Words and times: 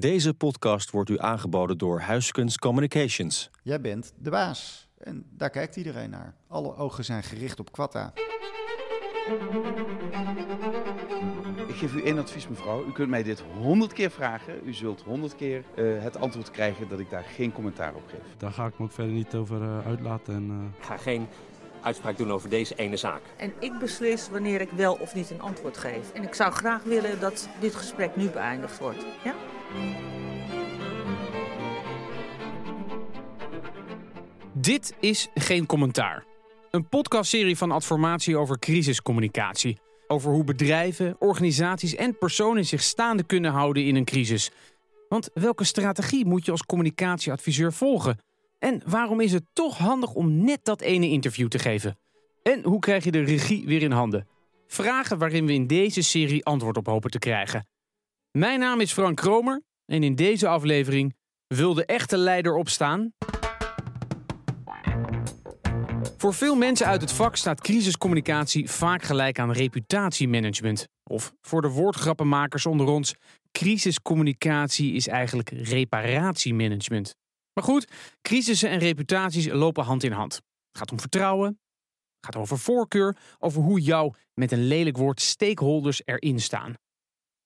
Deze 0.00 0.34
podcast 0.34 0.90
wordt 0.90 1.10
u 1.10 1.18
aangeboden 1.18 1.78
door 1.78 2.00
Huiskens 2.00 2.58
Communications. 2.58 3.50
Jij 3.62 3.80
bent 3.80 4.12
de 4.18 4.30
baas. 4.30 4.88
En 4.98 5.24
daar 5.30 5.50
kijkt 5.50 5.76
iedereen 5.76 6.10
naar. 6.10 6.34
Alle 6.48 6.76
ogen 6.76 7.04
zijn 7.04 7.22
gericht 7.22 7.60
op 7.60 7.72
Quatta. 7.72 8.12
Ik 11.68 11.74
geef 11.74 11.94
u 11.94 12.02
één 12.02 12.18
advies, 12.18 12.48
mevrouw. 12.48 12.86
U 12.86 12.92
kunt 12.92 13.08
mij 13.08 13.22
dit 13.22 13.42
honderd 13.58 13.92
keer 13.92 14.10
vragen. 14.10 14.54
U 14.64 14.72
zult 14.74 15.02
honderd 15.02 15.36
keer 15.36 15.64
eh, 15.74 16.02
het 16.02 16.16
antwoord 16.16 16.50
krijgen 16.50 16.88
dat 16.88 16.98
ik 16.98 17.10
daar 17.10 17.24
geen 17.24 17.52
commentaar 17.52 17.94
op 17.94 18.08
geef. 18.08 18.36
Daar 18.36 18.52
ga 18.52 18.66
ik 18.66 18.78
me 18.78 18.84
ook 18.84 18.92
verder 18.92 19.12
niet 19.12 19.34
over 19.34 19.62
uh, 19.62 19.86
uitlaten. 19.86 20.34
En, 20.34 20.48
uh... 20.50 20.78
Ik 20.78 20.84
ga 20.84 20.96
geen 20.96 21.28
uitspraak 21.80 22.16
doen 22.16 22.32
over 22.32 22.48
deze 22.48 22.74
ene 22.74 22.96
zaak. 22.96 23.22
En 23.36 23.52
ik 23.58 23.78
beslis 23.78 24.28
wanneer 24.30 24.60
ik 24.60 24.70
wel 24.70 24.94
of 24.94 25.14
niet 25.14 25.30
een 25.30 25.40
antwoord 25.40 25.76
geef. 25.76 26.12
En 26.12 26.22
ik 26.22 26.34
zou 26.34 26.52
graag 26.52 26.82
willen 26.82 27.20
dat 27.20 27.48
dit 27.60 27.74
gesprek 27.74 28.16
nu 28.16 28.28
beëindigd 28.28 28.78
wordt. 28.78 29.04
Ja? 29.24 29.34
Dit 34.60 34.94
is 35.00 35.28
Geen 35.34 35.66
Commentaar. 35.66 36.24
Een 36.70 36.88
podcastserie 36.88 37.56
van 37.56 37.70
Adformatie 37.70 38.36
over 38.36 38.58
crisiscommunicatie. 38.58 39.78
Over 40.06 40.32
hoe 40.32 40.44
bedrijven, 40.44 41.16
organisaties 41.18 41.94
en 41.94 42.18
personen 42.18 42.64
zich 42.64 42.82
staande 42.82 43.22
kunnen 43.22 43.50
houden 43.50 43.84
in 43.84 43.96
een 43.96 44.04
crisis. 44.04 44.50
Want 45.08 45.30
welke 45.34 45.64
strategie 45.64 46.26
moet 46.26 46.44
je 46.44 46.50
als 46.50 46.66
communicatieadviseur 46.66 47.72
volgen? 47.72 48.18
En 48.58 48.82
waarom 48.86 49.20
is 49.20 49.32
het 49.32 49.44
toch 49.52 49.78
handig 49.78 50.14
om 50.14 50.44
net 50.44 50.64
dat 50.64 50.80
ene 50.80 51.08
interview 51.08 51.48
te 51.48 51.58
geven? 51.58 51.98
En 52.42 52.62
hoe 52.62 52.78
krijg 52.78 53.04
je 53.04 53.10
de 53.10 53.24
regie 53.24 53.66
weer 53.66 53.82
in 53.82 53.92
handen? 53.92 54.26
Vragen 54.66 55.18
waarin 55.18 55.46
we 55.46 55.52
in 55.52 55.66
deze 55.66 56.02
serie 56.02 56.44
antwoord 56.44 56.76
op 56.76 56.86
hopen 56.86 57.10
te 57.10 57.18
krijgen. 57.18 57.66
Mijn 58.38 58.60
naam 58.60 58.80
is 58.80 58.92
Frank 58.92 59.16
Kromer 59.16 59.62
en 59.84 60.02
in 60.02 60.14
deze 60.14 60.48
aflevering 60.48 61.14
wil 61.46 61.74
de 61.74 61.84
echte 61.86 62.16
leider 62.16 62.54
opstaan. 62.54 63.12
Voor 66.16 66.34
veel 66.34 66.56
mensen 66.56 66.86
uit 66.86 67.00
het 67.00 67.12
vak 67.12 67.36
staat 67.36 67.60
crisiscommunicatie 67.60 68.70
vaak 68.70 69.02
gelijk 69.02 69.38
aan 69.38 69.52
reputatiemanagement. 69.52 70.88
Of 71.10 71.32
voor 71.40 71.62
de 71.62 71.68
woordgrappenmakers 71.68 72.66
onder 72.66 72.86
ons, 72.86 73.14
crisiscommunicatie 73.52 74.92
is 74.92 75.08
eigenlijk 75.08 75.48
reparatiemanagement. 75.48 77.14
Maar 77.52 77.64
goed, 77.64 77.86
crisissen 78.22 78.70
en 78.70 78.78
reputaties 78.78 79.46
lopen 79.46 79.84
hand 79.84 80.02
in 80.02 80.12
hand. 80.12 80.34
Het 80.34 80.78
gaat 80.78 80.92
om 80.92 81.00
vertrouwen, 81.00 81.46
het 82.20 82.34
gaat 82.34 82.36
over 82.36 82.58
voorkeur, 82.58 83.16
over 83.38 83.62
hoe 83.62 83.80
jou, 83.80 84.14
met 84.34 84.52
een 84.52 84.66
lelijk 84.66 84.96
woord, 84.96 85.20
stakeholders 85.20 86.02
erin 86.04 86.40
staan. 86.40 86.74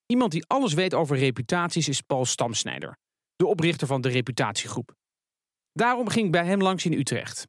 Iemand 0.07 0.33
die 0.33 0.47
alles 0.47 0.73
weet 0.73 0.95
over 0.95 1.17
reputaties 1.17 1.89
is 1.89 2.01
Paul 2.01 2.25
Stamsnijder, 2.25 2.97
de 3.37 3.47
oprichter 3.47 3.87
van 3.87 4.01
de 4.01 4.09
Reputatiegroep. 4.09 4.95
Daarom 5.73 6.09
ging 6.09 6.27
ik 6.27 6.33
bij 6.33 6.47
hem 6.47 6.63
langs 6.63 6.85
in 6.85 6.93
Utrecht. 6.93 7.47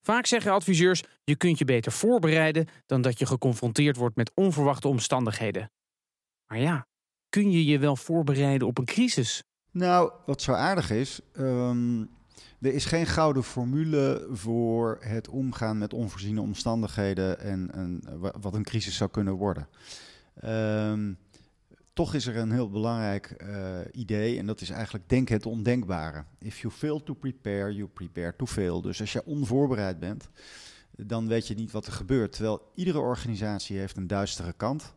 Vaak 0.00 0.26
zeggen 0.26 0.52
adviseurs: 0.52 1.02
je 1.24 1.36
kunt 1.36 1.58
je 1.58 1.64
beter 1.64 1.92
voorbereiden 1.92 2.66
dan 2.86 3.02
dat 3.02 3.18
je 3.18 3.26
geconfronteerd 3.26 3.96
wordt 3.96 4.16
met 4.16 4.32
onverwachte 4.34 4.88
omstandigheden. 4.88 5.70
Maar 6.46 6.58
ja, 6.58 6.86
kun 7.28 7.50
je 7.50 7.64
je 7.64 7.78
wel 7.78 7.96
voorbereiden 7.96 8.68
op 8.68 8.78
een 8.78 8.84
crisis? 8.84 9.42
Nou, 9.70 10.12
wat 10.26 10.42
zo 10.42 10.52
aardig 10.52 10.90
is, 10.90 11.20
um, 11.38 12.10
er 12.60 12.74
is 12.74 12.84
geen 12.84 13.06
gouden 13.06 13.44
formule 13.44 14.28
voor 14.30 14.98
het 15.00 15.28
omgaan 15.28 15.78
met 15.78 15.92
onvoorziene 15.92 16.40
omstandigheden 16.40 17.40
en, 17.40 18.02
wat 18.40 18.54
een 18.54 18.64
crisis 18.64 18.96
zou 18.96 19.10
kunnen 19.10 19.34
worden. 19.34 19.68
Um, 20.44 21.18
toch 21.94 22.14
is 22.14 22.26
er 22.26 22.36
een 22.36 22.52
heel 22.52 22.70
belangrijk 22.70 23.34
uh, 23.42 23.78
idee 23.92 24.38
en 24.38 24.46
dat 24.46 24.60
is 24.60 24.70
eigenlijk 24.70 25.08
denk 25.08 25.28
het 25.28 25.46
ondenkbare. 25.46 26.24
If 26.38 26.58
you 26.60 26.72
fail 26.72 27.02
to 27.02 27.14
prepare, 27.14 27.74
you 27.74 27.88
prepare 27.88 28.36
to 28.36 28.46
fail. 28.46 28.80
Dus 28.80 29.00
als 29.00 29.12
je 29.12 29.24
onvoorbereid 29.24 29.98
bent, 29.98 30.28
dan 30.96 31.28
weet 31.28 31.46
je 31.46 31.54
niet 31.54 31.70
wat 31.70 31.86
er 31.86 31.92
gebeurt. 31.92 32.32
Terwijl 32.32 32.70
iedere 32.74 32.98
organisatie 32.98 33.78
heeft 33.78 33.96
een 33.96 34.06
duistere 34.06 34.52
kant. 34.52 34.94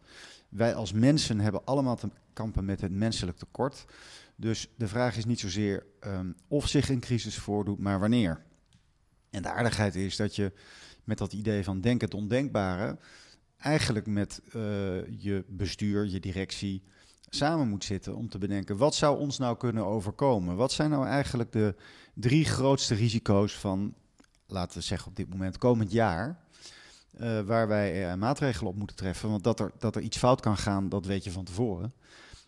Wij 0.49 0.75
als 0.75 0.91
mensen 0.91 1.39
hebben 1.39 1.66
allemaal 1.66 1.95
te 1.95 2.09
kampen 2.33 2.66
met 2.66 2.81
het 2.81 2.91
menselijk 2.91 3.38
tekort. 3.38 3.85
Dus 4.35 4.69
de 4.77 4.88
vraag 4.88 5.17
is 5.17 5.25
niet 5.25 5.39
zozeer 5.39 5.85
um, 6.01 6.35
of 6.47 6.67
zich 6.67 6.89
een 6.89 6.99
crisis 6.99 7.38
voordoet, 7.38 7.79
maar 7.79 7.99
wanneer. 7.99 8.43
En 9.29 9.41
de 9.41 9.49
aardigheid 9.49 9.95
is 9.95 10.16
dat 10.16 10.35
je 10.35 10.51
met 11.03 11.17
dat 11.17 11.33
idee 11.33 11.63
van 11.63 11.81
denk 11.81 12.01
het 12.01 12.13
ondenkbare 12.13 12.97
eigenlijk 13.57 14.06
met 14.07 14.41
uh, 14.47 14.53
je 15.22 15.44
bestuur, 15.47 16.06
je 16.06 16.19
directie 16.19 16.84
samen 17.29 17.68
moet 17.68 17.84
zitten 17.84 18.16
om 18.16 18.29
te 18.29 18.38
bedenken 18.38 18.78
wat 18.78 18.95
zou 18.95 19.19
ons 19.19 19.38
nou 19.38 19.57
kunnen 19.57 19.85
overkomen? 19.85 20.56
Wat 20.56 20.72
zijn 20.72 20.90
nou 20.90 21.06
eigenlijk 21.06 21.51
de 21.51 21.75
drie 22.13 22.46
grootste 22.46 22.96
risico's 22.96 23.53
van, 23.53 23.94
laten 24.46 24.78
we 24.78 24.84
zeggen 24.84 25.09
op 25.09 25.16
dit 25.16 25.29
moment, 25.29 25.57
komend 25.57 25.91
jaar? 25.91 26.46
Uh, 27.19 27.41
waar 27.41 27.67
wij 27.67 28.12
uh, 28.12 28.13
maatregelen 28.13 28.72
op 28.72 28.78
moeten 28.78 28.96
treffen. 28.96 29.29
Want 29.29 29.44
dat 29.44 29.59
er, 29.59 29.72
dat 29.79 29.96
er 29.96 30.01
iets 30.01 30.17
fout 30.17 30.41
kan 30.41 30.57
gaan, 30.57 30.90
dat 30.90 31.06
weet 31.06 31.23
je 31.23 31.31
van 31.31 31.44
tevoren. 31.44 31.94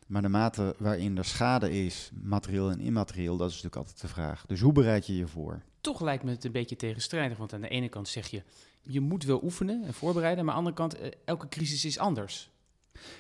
Maar 0.07 0.21
de 0.21 0.29
mate 0.29 0.75
waarin 0.77 1.17
er 1.17 1.25
schade 1.25 1.85
is, 1.85 2.11
materieel 2.23 2.71
en 2.71 2.79
immaterieel, 2.79 3.37
dat 3.37 3.49
is 3.49 3.53
natuurlijk 3.53 3.81
altijd 3.81 4.01
de 4.01 4.07
vraag. 4.07 4.45
Dus 4.45 4.59
hoe 4.59 4.71
bereid 4.71 5.07
je 5.07 5.17
je 5.17 5.27
voor? 5.27 5.61
Toch 5.81 6.01
lijkt 6.01 6.23
me 6.23 6.31
het 6.31 6.43
een 6.43 6.51
beetje 6.51 6.75
tegenstrijdig. 6.75 7.37
Want 7.37 7.53
aan 7.53 7.61
de 7.61 7.67
ene 7.67 7.89
kant 7.89 8.07
zeg 8.07 8.27
je, 8.27 8.43
je 8.81 8.99
moet 8.99 9.23
wel 9.23 9.43
oefenen 9.43 9.83
en 9.83 9.93
voorbereiden. 9.93 10.45
Maar 10.45 10.55
aan 10.55 10.63
de 10.63 10.69
andere 10.69 10.89
kant, 10.89 11.15
elke 11.25 11.47
crisis 11.47 11.85
is 11.85 11.99
anders. 11.99 12.49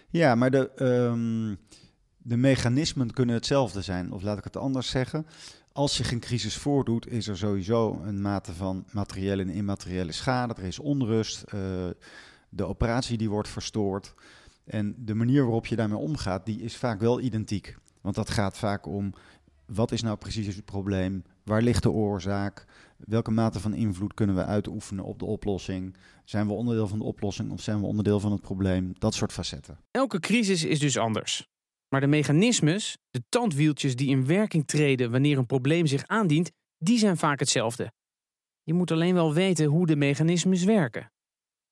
Ja, 0.09 0.35
maar 0.35 0.51
de, 0.51 0.71
um, 0.83 1.57
de 2.17 2.37
mechanismen 2.37 3.13
kunnen 3.13 3.35
hetzelfde 3.35 3.81
zijn. 3.81 4.11
Of 4.11 4.21
laat 4.21 4.37
ik 4.37 4.43
het 4.43 4.57
anders 4.57 4.89
zeggen. 4.89 5.25
Als 5.71 5.95
zich 5.95 6.11
een 6.11 6.19
crisis 6.19 6.55
voordoet, 6.55 7.07
is 7.07 7.27
er 7.27 7.37
sowieso 7.37 8.01
een 8.03 8.21
mate 8.21 8.53
van 8.53 8.85
materiële 8.91 9.41
en 9.41 9.49
immateriële 9.49 10.11
schade. 10.11 10.53
Er 10.53 10.63
is 10.63 10.79
onrust. 10.79 11.43
Uh, 11.53 11.61
de 12.49 12.65
operatie 12.65 13.17
die 13.17 13.29
wordt 13.29 13.49
verstoord. 13.49 14.13
En 14.65 14.95
de 14.97 15.13
manier 15.13 15.43
waarop 15.43 15.65
je 15.65 15.75
daarmee 15.75 15.97
omgaat, 15.97 16.45
die 16.45 16.61
is 16.61 16.75
vaak 16.75 16.99
wel 16.99 17.19
identiek. 17.19 17.77
Want 18.01 18.15
dat 18.15 18.29
gaat 18.29 18.57
vaak 18.57 18.85
om 18.85 19.13
wat 19.65 19.91
is 19.91 20.01
nou 20.01 20.17
precies 20.17 20.55
het 20.55 20.65
probleem? 20.65 21.23
Waar 21.49 21.61
ligt 21.61 21.83
de 21.83 21.91
oorzaak? 21.91 22.65
Welke 22.97 23.31
mate 23.31 23.59
van 23.59 23.73
invloed 23.73 24.13
kunnen 24.13 24.35
we 24.35 24.45
uitoefenen 24.45 25.03
op 25.03 25.19
de 25.19 25.25
oplossing? 25.25 25.95
Zijn 26.23 26.47
we 26.47 26.53
onderdeel 26.53 26.87
van 26.87 26.97
de 26.97 27.03
oplossing 27.03 27.51
of 27.51 27.61
zijn 27.61 27.79
we 27.79 27.85
onderdeel 27.85 28.19
van 28.19 28.31
het 28.31 28.41
probleem? 28.41 28.93
Dat 28.99 29.13
soort 29.13 29.31
facetten. 29.31 29.79
Elke 29.91 30.19
crisis 30.19 30.63
is 30.63 30.79
dus 30.79 30.97
anders. 30.97 31.47
Maar 31.87 32.01
de 32.01 32.07
mechanismes, 32.07 32.97
de 33.09 33.23
tandwieltjes 33.29 33.95
die 33.95 34.09
in 34.09 34.25
werking 34.25 34.67
treden 34.67 35.11
wanneer 35.11 35.37
een 35.37 35.45
probleem 35.45 35.87
zich 35.87 36.07
aandient, 36.07 36.51
die 36.77 36.97
zijn 36.97 37.17
vaak 37.17 37.39
hetzelfde. 37.39 37.91
Je 38.63 38.73
moet 38.73 38.91
alleen 38.91 39.13
wel 39.13 39.33
weten 39.33 39.65
hoe 39.65 39.85
de 39.85 39.95
mechanismes 39.95 40.63
werken. 40.63 41.11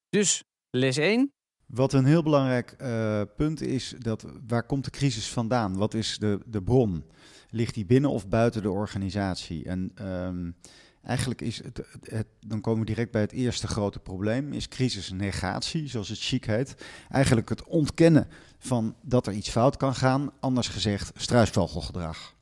Dus 0.09 0.43
les 0.69 0.97
1. 0.97 1.31
Wat 1.65 1.93
een 1.93 2.05
heel 2.05 2.23
belangrijk 2.23 2.75
uh, 2.81 3.21
punt 3.35 3.61
is, 3.61 3.93
dat 3.97 4.25
waar 4.47 4.65
komt 4.65 4.85
de 4.85 4.91
crisis 4.91 5.29
vandaan? 5.29 5.77
Wat 5.77 5.93
is 5.93 6.17
de, 6.17 6.39
de 6.45 6.63
bron? 6.63 7.03
Ligt 7.49 7.73
die 7.73 7.85
binnen 7.85 8.09
of 8.09 8.27
buiten 8.27 8.61
de 8.61 8.71
organisatie? 8.71 9.65
En 9.65 9.91
um, 10.01 10.55
eigenlijk 11.03 11.41
is 11.41 11.63
het, 11.63 11.81
het, 12.01 12.27
dan 12.47 12.61
komen 12.61 12.79
we 12.79 12.85
direct 12.85 13.11
bij 13.11 13.21
het 13.21 13.31
eerste 13.31 13.67
grote 13.67 13.99
probleem, 13.99 14.53
is 14.53 14.67
crisisnegatie, 14.67 15.87
zoals 15.87 16.09
het 16.09 16.19
chic 16.19 16.45
heet. 16.45 16.75
Eigenlijk 17.09 17.49
het 17.49 17.63
ontkennen 17.63 18.27
van 18.57 18.95
dat 19.01 19.27
er 19.27 19.33
iets 19.33 19.49
fout 19.49 19.77
kan 19.77 19.95
gaan, 19.95 20.31
anders 20.39 20.67
gezegd 20.67 21.11
struisvogelgedrag. 21.15 22.35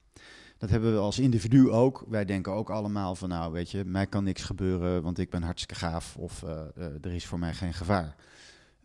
Dat 0.57 0.69
hebben 0.69 0.93
we 0.93 0.99
als 0.99 1.19
individu 1.19 1.69
ook. 1.69 2.05
Wij 2.07 2.25
denken 2.25 2.53
ook 2.53 2.69
allemaal 2.69 3.15
van, 3.15 3.29
nou 3.29 3.51
weet 3.51 3.71
je, 3.71 3.85
mij 3.85 4.07
kan 4.07 4.23
niks 4.23 4.43
gebeuren, 4.43 5.01
want 5.01 5.19
ik 5.19 5.29
ben 5.29 5.43
hartstikke 5.43 5.75
gaaf 5.75 6.15
of 6.17 6.41
uh, 6.41 6.49
uh, 6.77 6.85
er 7.01 7.13
is 7.13 7.25
voor 7.25 7.39
mij 7.39 7.53
geen 7.53 7.73
gevaar. 7.73 8.15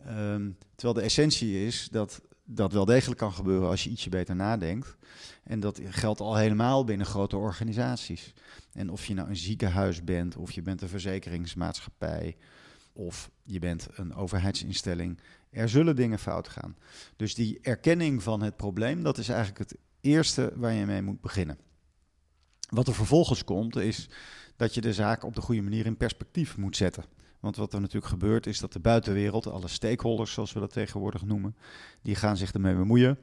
Um, 0.09 0.57
terwijl 0.75 0.99
de 0.99 1.07
essentie 1.07 1.67
is 1.67 1.89
dat 1.91 2.21
dat 2.55 2.73
wel 2.73 2.85
degelijk 2.85 3.21
kan 3.21 3.33
gebeuren 3.33 3.69
als 3.69 3.85
je 3.85 3.91
ietsje 3.91 4.09
beter 4.09 4.37
nadenkt. 4.37 4.97
En 5.43 5.61
dat 5.61 5.81
geldt 5.85 6.21
al 6.21 6.37
helemaal 6.37 6.85
binnen 6.85 7.07
grote 7.07 7.37
organisaties. 7.37 8.33
En 8.73 8.91
of 8.91 9.07
je 9.07 9.15
nou 9.15 9.29
een 9.29 9.37
ziekenhuis 9.37 10.05
bent, 10.05 10.37
of 10.37 10.53
je 10.53 10.63
bent 10.63 10.83
een 10.83 10.89
verzekeringsmaatschappij, 10.89 12.37
of 12.93 13.31
je 13.43 13.59
bent 13.59 13.89
een 13.93 14.15
overheidsinstelling, 14.15 15.19
er 15.51 15.69
zullen 15.69 15.97
dingen 15.97 16.19
fout 16.19 16.49
gaan. 16.49 16.77
Dus 17.17 17.35
die 17.35 17.59
erkenning 17.63 18.23
van 18.23 18.43
het 18.43 18.57
probleem, 18.57 19.03
dat 19.03 19.19
is 19.19 19.29
eigenlijk 19.29 19.59
het 19.59 19.79
eerste 20.01 20.53
waar 20.55 20.73
je 20.73 20.87
mee 20.87 21.03
moet 21.03 21.21
beginnen. 21.21 21.59
Wat 22.69 22.89
er 22.89 22.95
vervolgens 22.95 23.45
komt, 23.45 23.77
is 23.77 24.09
dat 24.57 24.75
je 24.75 24.81
de 24.81 24.93
zaak 24.93 25.25
op 25.25 25.35
de 25.35 25.41
goede 25.41 25.63
manier 25.63 25.87
in 25.87 25.97
perspectief 25.97 26.57
moet 26.57 26.77
zetten. 26.77 27.05
Want 27.41 27.57
wat 27.57 27.73
er 27.73 27.81
natuurlijk 27.81 28.13
gebeurt 28.13 28.47
is 28.47 28.59
dat 28.59 28.73
de 28.73 28.81
buitenwereld, 28.81 29.47
alle 29.47 29.69
stakeholders 29.69 30.33
zoals 30.33 30.53
we 30.53 30.61
dat 30.61 30.73
tegenwoordig 30.73 31.25
noemen, 31.25 31.57
die 32.03 32.15
gaan 32.15 32.37
zich 32.37 32.53
ermee 32.53 32.75
bemoeien. 32.75 33.19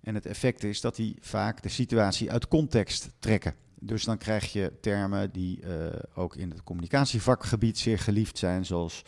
En 0.00 0.14
het 0.14 0.26
effect 0.26 0.64
is 0.64 0.80
dat 0.80 0.96
die 0.96 1.16
vaak 1.20 1.62
de 1.62 1.68
situatie 1.68 2.30
uit 2.30 2.48
context 2.48 3.10
trekken. 3.18 3.54
Dus 3.80 4.04
dan 4.04 4.18
krijg 4.18 4.52
je 4.52 4.78
termen 4.80 5.32
die 5.32 5.60
uh, 5.62 5.86
ook 6.14 6.36
in 6.36 6.50
het 6.50 6.62
communicatievakgebied 6.62 7.78
zeer 7.78 7.98
geliefd 7.98 8.38
zijn, 8.38 8.64
zoals 8.64 9.02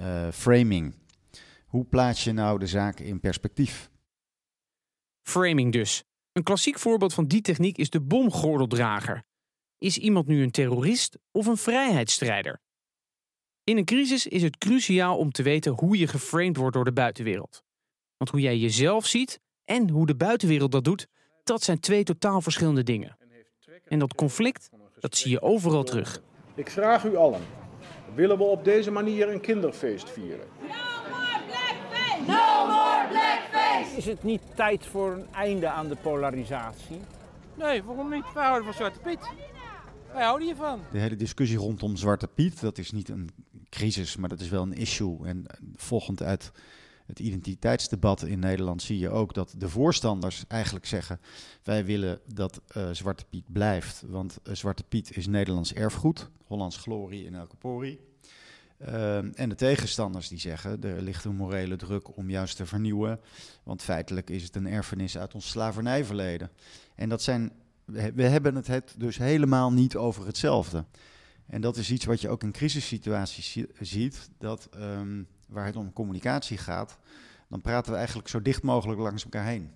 uh, 0.00 0.28
framing. 0.30 0.94
Hoe 1.66 1.84
plaats 1.84 2.24
je 2.24 2.32
nou 2.32 2.58
de 2.58 2.66
zaken 2.66 3.04
in 3.04 3.20
perspectief? 3.20 3.90
Framing 5.22 5.72
dus. 5.72 6.04
Een 6.32 6.42
klassiek 6.42 6.78
voorbeeld 6.78 7.14
van 7.14 7.26
die 7.26 7.40
techniek 7.40 7.78
is 7.78 7.90
de 7.90 8.00
bomgordeldrager. 8.00 9.22
Is 9.78 9.98
iemand 9.98 10.26
nu 10.26 10.42
een 10.42 10.50
terrorist 10.50 11.18
of 11.30 11.46
een 11.46 11.56
vrijheidsstrijder? 11.56 12.60
In 13.64 13.76
een 13.76 13.84
crisis 13.84 14.26
is 14.26 14.42
het 14.42 14.58
cruciaal 14.58 15.18
om 15.18 15.30
te 15.30 15.42
weten 15.42 15.72
hoe 15.72 15.98
je 15.98 16.06
geframed 16.06 16.56
wordt 16.56 16.74
door 16.74 16.84
de 16.84 16.92
buitenwereld. 16.92 17.64
Want 18.16 18.30
hoe 18.30 18.40
jij 18.40 18.58
jezelf 18.58 19.06
ziet 19.06 19.40
en 19.64 19.90
hoe 19.90 20.06
de 20.06 20.16
buitenwereld 20.16 20.72
dat 20.72 20.84
doet, 20.84 21.06
dat 21.44 21.62
zijn 21.62 21.80
twee 21.80 22.04
totaal 22.04 22.40
verschillende 22.40 22.82
dingen. 22.82 23.16
En 23.84 23.98
dat 23.98 24.14
conflict, 24.14 24.70
dat 24.98 25.16
zie 25.16 25.30
je 25.30 25.42
overal 25.42 25.84
terug. 25.84 26.22
Ik 26.54 26.70
vraag 26.70 27.04
u 27.04 27.16
allen, 27.16 27.40
willen 28.14 28.38
we 28.38 28.44
op 28.44 28.64
deze 28.64 28.90
manier 28.90 29.28
een 29.28 29.40
kinderfeest 29.40 30.10
vieren? 30.10 30.46
No 32.26 32.66
more 32.66 33.06
blackface! 33.08 33.96
Is 33.96 34.06
het 34.06 34.22
niet 34.22 34.42
tijd 34.54 34.86
voor 34.86 35.12
een 35.12 35.32
einde 35.32 35.68
aan 35.68 35.88
de 35.88 35.96
polarisatie? 35.96 37.00
Nee, 37.54 37.82
waarom 37.82 38.10
niet? 38.10 38.32
Wij 38.34 38.44
houden 38.44 38.64
van 38.64 38.74
Zwarte 38.74 38.98
Piet. 38.98 39.30
Wij 40.12 40.24
houden 40.24 40.46
hiervan. 40.46 40.80
De 40.90 40.98
hele 40.98 41.16
discussie 41.16 41.58
rondom 41.58 41.96
Zwarte 41.96 42.28
Piet, 42.28 42.60
dat 42.60 42.78
is 42.78 42.90
niet 42.90 43.08
een 43.08 43.30
crisis, 43.74 44.16
maar 44.16 44.28
dat 44.28 44.40
is 44.40 44.48
wel 44.48 44.62
een 44.62 44.72
issue. 44.72 45.26
En 45.26 45.44
volgend 45.76 46.22
uit 46.22 46.52
het 47.06 47.18
identiteitsdebat 47.18 48.22
in 48.22 48.38
Nederland 48.38 48.82
zie 48.82 48.98
je 48.98 49.10
ook 49.10 49.34
dat 49.34 49.54
de 49.58 49.68
voorstanders 49.68 50.44
eigenlijk 50.48 50.86
zeggen: 50.86 51.20
wij 51.62 51.84
willen 51.84 52.20
dat 52.34 52.60
uh, 52.76 52.88
Zwarte 52.92 53.24
Piet 53.30 53.52
blijft, 53.52 54.02
want 54.06 54.38
uh, 54.44 54.54
Zwarte 54.54 54.84
Piet 54.84 55.16
is 55.16 55.26
Nederlands 55.26 55.72
erfgoed, 55.72 56.30
Hollands 56.46 56.76
glorie 56.76 57.24
in 57.24 57.34
elke 57.34 57.56
pori. 57.56 57.98
Uh, 58.80 59.38
en 59.38 59.48
de 59.48 59.54
tegenstanders 59.54 60.28
die 60.28 60.38
zeggen, 60.38 60.82
er 60.82 61.02
ligt 61.02 61.24
een 61.24 61.36
morele 61.36 61.76
druk 61.76 62.16
om 62.16 62.30
juist 62.30 62.56
te 62.56 62.66
vernieuwen, 62.66 63.20
want 63.62 63.82
feitelijk 63.82 64.30
is 64.30 64.42
het 64.42 64.56
een 64.56 64.66
erfenis 64.66 65.18
uit 65.18 65.34
ons 65.34 65.48
slavernijverleden. 65.48 66.50
En 66.94 67.08
dat 67.08 67.22
zijn, 67.22 67.52
we 68.14 68.22
hebben 68.22 68.54
het 68.54 68.94
dus 68.98 69.18
helemaal 69.18 69.72
niet 69.72 69.96
over 69.96 70.26
hetzelfde. 70.26 70.84
En 71.46 71.60
dat 71.60 71.76
is 71.76 71.90
iets 71.90 72.04
wat 72.04 72.20
je 72.20 72.28
ook 72.28 72.42
in 72.42 72.52
crisissituaties 72.52 73.58
ziet, 73.80 74.30
dat 74.38 74.68
um, 74.76 75.26
waar 75.48 75.66
het 75.66 75.76
om 75.76 75.92
communicatie 75.92 76.58
gaat, 76.58 76.98
dan 77.48 77.60
praten 77.60 77.92
we 77.92 77.98
eigenlijk 77.98 78.28
zo 78.28 78.42
dicht 78.42 78.62
mogelijk 78.62 79.00
langs 79.00 79.24
elkaar 79.24 79.46
heen. 79.46 79.70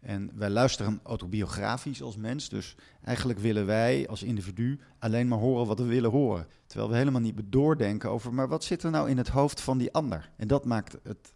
En 0.00 0.30
wij 0.34 0.50
luisteren 0.50 1.00
autobiografisch 1.02 2.02
als 2.02 2.16
mens, 2.16 2.48
dus 2.48 2.76
eigenlijk 3.04 3.38
willen 3.38 3.66
wij 3.66 4.08
als 4.08 4.22
individu 4.22 4.80
alleen 4.98 5.28
maar 5.28 5.38
horen 5.38 5.66
wat 5.66 5.78
we 5.78 5.84
willen 5.84 6.10
horen. 6.10 6.46
Terwijl 6.66 6.90
we 6.90 6.96
helemaal 6.96 7.20
niet 7.20 7.40
doordenken 7.44 8.10
over, 8.10 8.34
maar 8.34 8.48
wat 8.48 8.64
zit 8.64 8.82
er 8.82 8.90
nou 8.90 9.10
in 9.10 9.16
het 9.16 9.28
hoofd 9.28 9.60
van 9.60 9.78
die 9.78 9.92
ander? 9.92 10.30
En 10.36 10.48
dat 10.48 10.64
maakt 10.64 10.96
het 11.02 11.32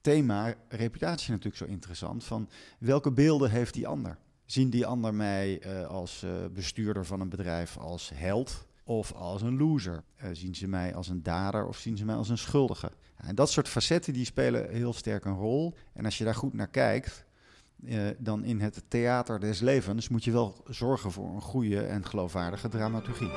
thema 0.00 0.54
reputatie 0.68 1.30
natuurlijk 1.30 1.56
zo 1.56 1.64
interessant, 1.64 2.24
van 2.24 2.48
welke 2.78 3.12
beelden 3.12 3.50
heeft 3.50 3.74
die 3.74 3.86
ander? 3.86 4.18
Zien 4.50 4.70
die 4.70 4.86
ander 4.86 5.14
mij 5.14 5.62
uh, 5.66 5.86
als 5.86 6.22
uh, 6.24 6.30
bestuurder 6.52 7.06
van 7.06 7.20
een 7.20 7.28
bedrijf 7.28 7.78
als 7.78 8.10
held? 8.14 8.66
of 8.84 9.12
als 9.12 9.42
een 9.42 9.56
loser? 9.56 10.02
Uh, 10.22 10.28
zien 10.32 10.54
ze 10.54 10.68
mij 10.68 10.94
als 10.94 11.08
een 11.08 11.22
dader 11.22 11.66
of 11.66 11.76
zien 11.76 11.96
ze 11.96 12.04
mij 12.04 12.14
als 12.14 12.28
een 12.28 12.38
schuldige? 12.38 12.92
En 13.16 13.34
dat 13.34 13.50
soort 13.50 13.68
facetten 13.68 14.12
die 14.12 14.24
spelen 14.24 14.70
heel 14.70 14.92
sterk 14.92 15.24
een 15.24 15.36
rol. 15.36 15.74
En 15.92 16.04
als 16.04 16.18
je 16.18 16.24
daar 16.24 16.34
goed 16.34 16.52
naar 16.52 16.68
kijkt, 16.68 17.24
dan 18.18 18.44
in 18.44 18.60
het 18.60 18.82
theater 18.88 19.40
des 19.40 19.60
levens 19.60 20.08
moet 20.08 20.24
je 20.24 20.32
wel 20.32 20.64
zorgen 20.68 21.12
voor 21.12 21.34
een 21.34 21.40
goede 21.40 21.80
en 21.80 22.06
geloofwaardige 22.06 22.68
dramaturgie. 22.68 23.30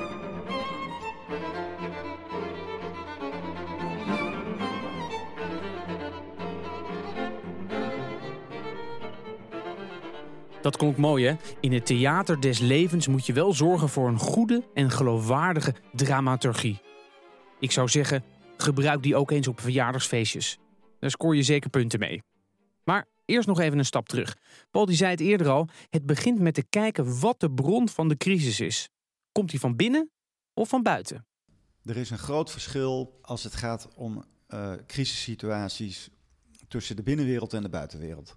Dat 10.64 10.76
klonk 10.76 10.96
mooi, 10.96 11.26
hè? 11.26 11.36
In 11.60 11.72
het 11.72 11.86
theater 11.86 12.40
des 12.40 12.58
levens 12.58 13.06
moet 13.06 13.26
je 13.26 13.32
wel 13.32 13.52
zorgen 13.52 13.88
voor 13.88 14.08
een 14.08 14.18
goede 14.18 14.62
en 14.74 14.90
geloofwaardige 14.90 15.74
dramaturgie. 15.92 16.80
Ik 17.60 17.70
zou 17.70 17.88
zeggen, 17.88 18.24
gebruik 18.56 19.02
die 19.02 19.16
ook 19.16 19.30
eens 19.30 19.48
op 19.48 19.60
verjaardagsfeestjes. 19.60 20.58
Daar 20.98 21.10
scoor 21.10 21.36
je 21.36 21.42
zeker 21.42 21.70
punten 21.70 21.98
mee. 21.98 22.22
Maar 22.84 23.06
eerst 23.24 23.48
nog 23.48 23.60
even 23.60 23.78
een 23.78 23.84
stap 23.84 24.08
terug. 24.08 24.36
Paul 24.70 24.86
die 24.86 24.96
zei 24.96 25.10
het 25.10 25.20
eerder 25.20 25.48
al, 25.48 25.68
het 25.90 26.06
begint 26.06 26.40
met 26.40 26.54
te 26.54 26.64
kijken 26.70 27.20
wat 27.20 27.40
de 27.40 27.50
bron 27.50 27.88
van 27.88 28.08
de 28.08 28.16
crisis 28.16 28.60
is. 28.60 28.88
Komt 29.32 29.50
die 29.50 29.60
van 29.60 29.76
binnen 29.76 30.10
of 30.54 30.68
van 30.68 30.82
buiten? 30.82 31.26
Er 31.84 31.96
is 31.96 32.10
een 32.10 32.18
groot 32.18 32.50
verschil 32.50 33.18
als 33.22 33.44
het 33.44 33.54
gaat 33.54 33.88
om 33.94 34.24
uh, 34.48 34.72
crisissituaties 34.86 36.08
tussen 36.68 36.96
de 36.96 37.02
binnenwereld 37.02 37.52
en 37.52 37.62
de 37.62 37.68
buitenwereld. 37.68 38.36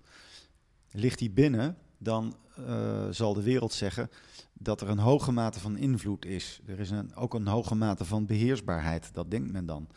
Ligt 0.91 1.19
die 1.19 1.31
binnen, 1.31 1.77
dan 1.97 2.35
uh, 2.59 3.07
zal 3.09 3.33
de 3.33 3.43
wereld 3.43 3.73
zeggen 3.73 4.09
dat 4.53 4.81
er 4.81 4.89
een 4.89 4.99
hoge 4.99 5.31
mate 5.31 5.59
van 5.59 5.77
invloed 5.77 6.25
is. 6.25 6.61
Er 6.65 6.79
is 6.79 6.89
een, 6.89 7.15
ook 7.15 7.33
een 7.33 7.47
hoge 7.47 7.75
mate 7.75 8.05
van 8.05 8.25
beheersbaarheid, 8.25 9.09
dat 9.13 9.31
denkt 9.31 9.51
men 9.51 9.65
dan. 9.65 9.87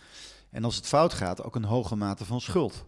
En 0.50 0.64
als 0.64 0.76
het 0.76 0.86
fout 0.86 1.12
gaat, 1.12 1.42
ook 1.42 1.54
een 1.54 1.64
hoge 1.64 1.96
mate 1.96 2.24
van 2.24 2.40
schuld. 2.40 2.84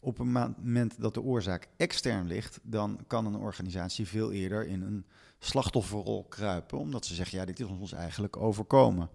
Op 0.00 0.18
het 0.18 0.26
moment 0.26 1.00
dat 1.00 1.14
de 1.14 1.22
oorzaak 1.22 1.68
extern 1.76 2.26
ligt, 2.26 2.60
dan 2.62 3.00
kan 3.06 3.26
een 3.26 3.36
organisatie 3.36 4.08
veel 4.08 4.32
eerder 4.32 4.66
in 4.66 4.82
een 4.82 5.04
slachtofferrol 5.38 6.24
kruipen, 6.24 6.78
omdat 6.78 7.06
ze 7.06 7.14
zeggen, 7.14 7.38
ja, 7.38 7.44
dit 7.44 7.60
is 7.60 7.66
ons 7.66 7.92
eigenlijk 7.92 8.36
overkomen. 8.36 9.08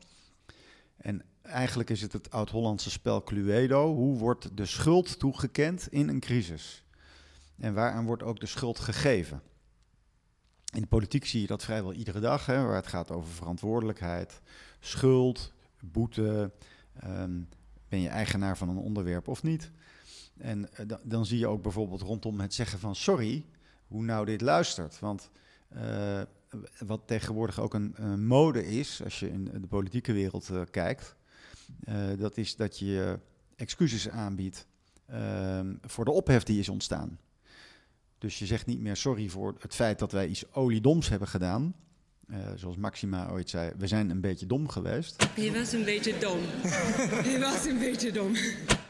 En 0.97 1.23
eigenlijk 1.41 1.89
is 1.89 2.01
het 2.01 2.13
het 2.13 2.31
oud-Hollandse 2.31 2.89
spel 2.89 3.23
Cluedo. 3.23 3.93
Hoe 3.95 4.17
wordt 4.17 4.57
de 4.57 4.65
schuld 4.65 5.19
toegekend 5.19 5.87
in 5.89 6.09
een 6.09 6.19
crisis? 6.19 6.83
En 7.59 7.73
waaraan 7.73 8.05
wordt 8.05 8.23
ook 8.23 8.39
de 8.39 8.45
schuld 8.45 8.79
gegeven? 8.79 9.41
In 10.73 10.81
de 10.81 10.87
politiek 10.87 11.25
zie 11.25 11.41
je 11.41 11.47
dat 11.47 11.63
vrijwel 11.63 11.93
iedere 11.93 12.19
dag, 12.19 12.45
hè, 12.45 12.65
waar 12.65 12.75
het 12.75 12.87
gaat 12.87 13.11
over 13.11 13.33
verantwoordelijkheid, 13.33 14.41
schuld, 14.79 15.53
boete. 15.79 16.51
Um, 17.03 17.49
ben 17.89 18.01
je 18.01 18.09
eigenaar 18.09 18.57
van 18.57 18.69
een 18.69 18.77
onderwerp 18.77 19.27
of 19.27 19.43
niet? 19.43 19.71
En 20.37 20.69
uh, 20.79 20.97
dan 21.03 21.25
zie 21.25 21.39
je 21.39 21.47
ook 21.47 21.61
bijvoorbeeld 21.61 22.01
rondom 22.01 22.39
het 22.39 22.53
zeggen 22.53 22.79
van 22.79 22.95
sorry, 22.95 23.45
hoe 23.87 24.03
nou 24.03 24.25
dit 24.25 24.41
luistert. 24.41 24.99
Want 24.99 25.29
uh, 25.75 26.21
wat 26.79 27.01
tegenwoordig 27.05 27.59
ook 27.59 27.73
een, 27.73 28.25
mode 28.25 28.65
is, 28.65 29.03
als 29.03 29.19
je 29.19 29.29
in 29.29 29.43
de 29.43 29.67
politieke 29.67 30.13
wereld 30.13 30.49
uh, 30.49 30.61
kijkt, 30.71 31.15
dat 32.17 32.37
is 32.37 32.55
dat 32.55 32.79
je 32.79 33.19
excuses 33.55 34.09
aanbiedt 34.09 34.67
ehm, 35.05 35.75
voor 35.81 36.05
de 36.05 36.11
ophef 36.11 36.43
die 36.43 36.59
is 36.59 36.69
ontstaan. 36.69 37.19
Dus 38.17 38.39
je 38.39 38.45
zegt 38.45 38.65
niet 38.65 38.79
meer 38.79 38.95
sorry 38.95 39.29
voor 39.29 39.55
het 39.59 39.75
feit 39.75 39.99
dat 39.99 40.11
wij 40.11 40.27
iets 40.27 40.53
oliedoms 40.53 41.09
hebben 41.09 41.27
gedaan. 41.27 41.75
Uh, 42.29 42.37
zoals 42.55 42.77
Maxima 42.77 43.29
ooit 43.29 43.49
zei, 43.49 43.71
we 43.77 43.87
zijn 43.87 44.09
een 44.09 44.21
beetje 44.21 44.45
dom 44.45 44.67
geweest. 44.67 45.27
Je 45.35 45.51
was 45.51 45.71
een 45.71 45.83
beetje 45.83 46.17
dom. 46.17 46.39
Je 47.31 47.37
was 47.39 47.65
een 47.65 47.79
beetje 47.79 48.11
dom. 48.11 48.33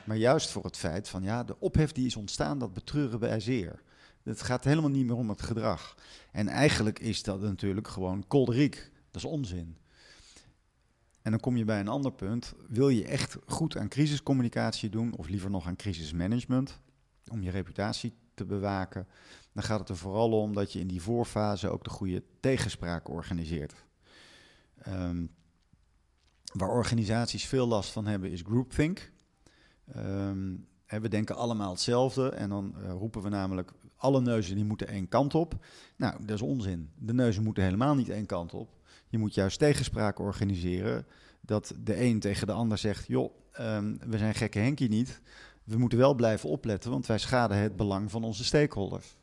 Maar 0.04 0.18
juist 0.18 0.50
voor 0.50 0.64
het 0.64 0.78
feit 0.78 1.10
van, 1.10 1.24
ja, 1.24 1.44
de 1.44 1.60
ophef 1.60 1.92
die 1.92 2.06
is 2.06 2.16
ontstaan, 2.16 2.60
dat 2.60 2.74
betreuren 2.74 3.20
wij 3.20 3.40
zeer. 3.40 3.82
Het 4.24 4.42
gaat 4.42 4.64
helemaal 4.64 4.90
niet 4.90 5.06
meer 5.06 5.16
om 5.16 5.30
het 5.30 5.42
gedrag. 5.42 5.96
En 6.32 6.48
eigenlijk 6.48 7.00
is 7.00 7.24
dat 7.24 7.42
natuurlijk 7.42 7.88
gewoon 7.88 8.28
kolderiek. 8.28 8.92
Dat 9.12 9.24
is 9.24 9.30
onzin. 9.30 9.78
En 11.22 11.32
dan 11.32 11.40
kom 11.40 11.58
je 11.58 11.66
bij 11.66 11.80
een 11.80 11.88
ander 11.88 12.12
punt. 12.12 12.54
Wil 12.68 12.90
je 12.90 13.06
echt 13.06 13.38
goed 13.46 13.78
aan 13.78 13.88
crisiscommunicatie 13.88 14.90
doen, 14.90 15.16
of 15.16 15.28
liever 15.28 15.50
nog 15.50 15.68
aan 15.68 15.76
crisismanagement, 15.76 16.80
om 17.32 17.42
je 17.42 17.50
reputatie 17.50 18.14
te 18.38 18.46
bewaken, 18.46 19.08
dan 19.54 19.64
gaat 19.64 19.80
het 19.80 19.90
er 19.90 19.98
vooral 19.98 20.42
om 20.42 20.54
dat 20.54 20.74
je 20.74 20.80
in 20.80 20.88
die 20.88 21.02
voorfase 21.02 21.70
ook 21.70 21.84
de 21.84 21.90
goede 21.90 22.24
tegenspraak 22.40 23.10
organiseert. 23.10 23.74
Um, 24.88 25.36
waar 26.54 26.70
organisaties 26.70 27.46
veel 27.46 27.68
last 27.68 27.92
van 27.92 28.06
hebben 28.06 28.32
is 28.32 28.42
groupthink. 28.42 29.12
Um, 29.96 30.68
we 30.88 31.08
denken 31.08 31.36
allemaal 31.36 31.72
hetzelfde 31.72 32.30
en 32.30 32.50
dan 32.50 32.76
uh, 32.78 32.92
roepen 32.92 33.22
we 33.22 33.30
namelijk 33.30 33.72
alle 33.96 34.22
neuzen 34.22 34.56
die 34.56 34.66
moeten 34.66 34.88
één 34.88 35.08
kant 35.08 35.36
op. 35.36 35.66
Nou, 35.96 36.26
dat 36.26 36.36
is 36.36 36.42
onzin. 36.42 36.90
De 36.96 37.14
neuzen 37.14 37.44
moeten 37.44 37.64
helemaal 37.64 37.96
niet 37.96 38.10
één 38.10 38.26
kant 38.26 38.54
op. 38.54 38.70
Je 39.08 39.18
moet 39.18 39.34
juist 39.34 39.60
tegenspraak 39.60 40.20
organiseren 40.20 41.06
dat 41.42 41.74
de 41.84 42.02
een 42.02 42.20
tegen 42.20 42.48
de 42.48 42.54
ander 42.54 42.78
zegt, 42.78 43.08
joh, 43.08 43.32
um, 43.60 44.00
we 44.06 44.18
zijn 44.18 44.36
gekke 44.36 44.60
Henkie 44.60 44.90
niet 44.90 45.22
we 45.68 45.78
moeten 45.78 45.98
wel 45.98 46.14
blijven 46.14 46.50
opletten, 46.50 46.92
want 46.92 47.06
wij 47.06 47.18
schaden 47.18 47.58
het 47.58 47.76
belang 47.76 48.12
van 48.12 48.24
onze 48.24 48.44
stakeholders. 48.44 49.18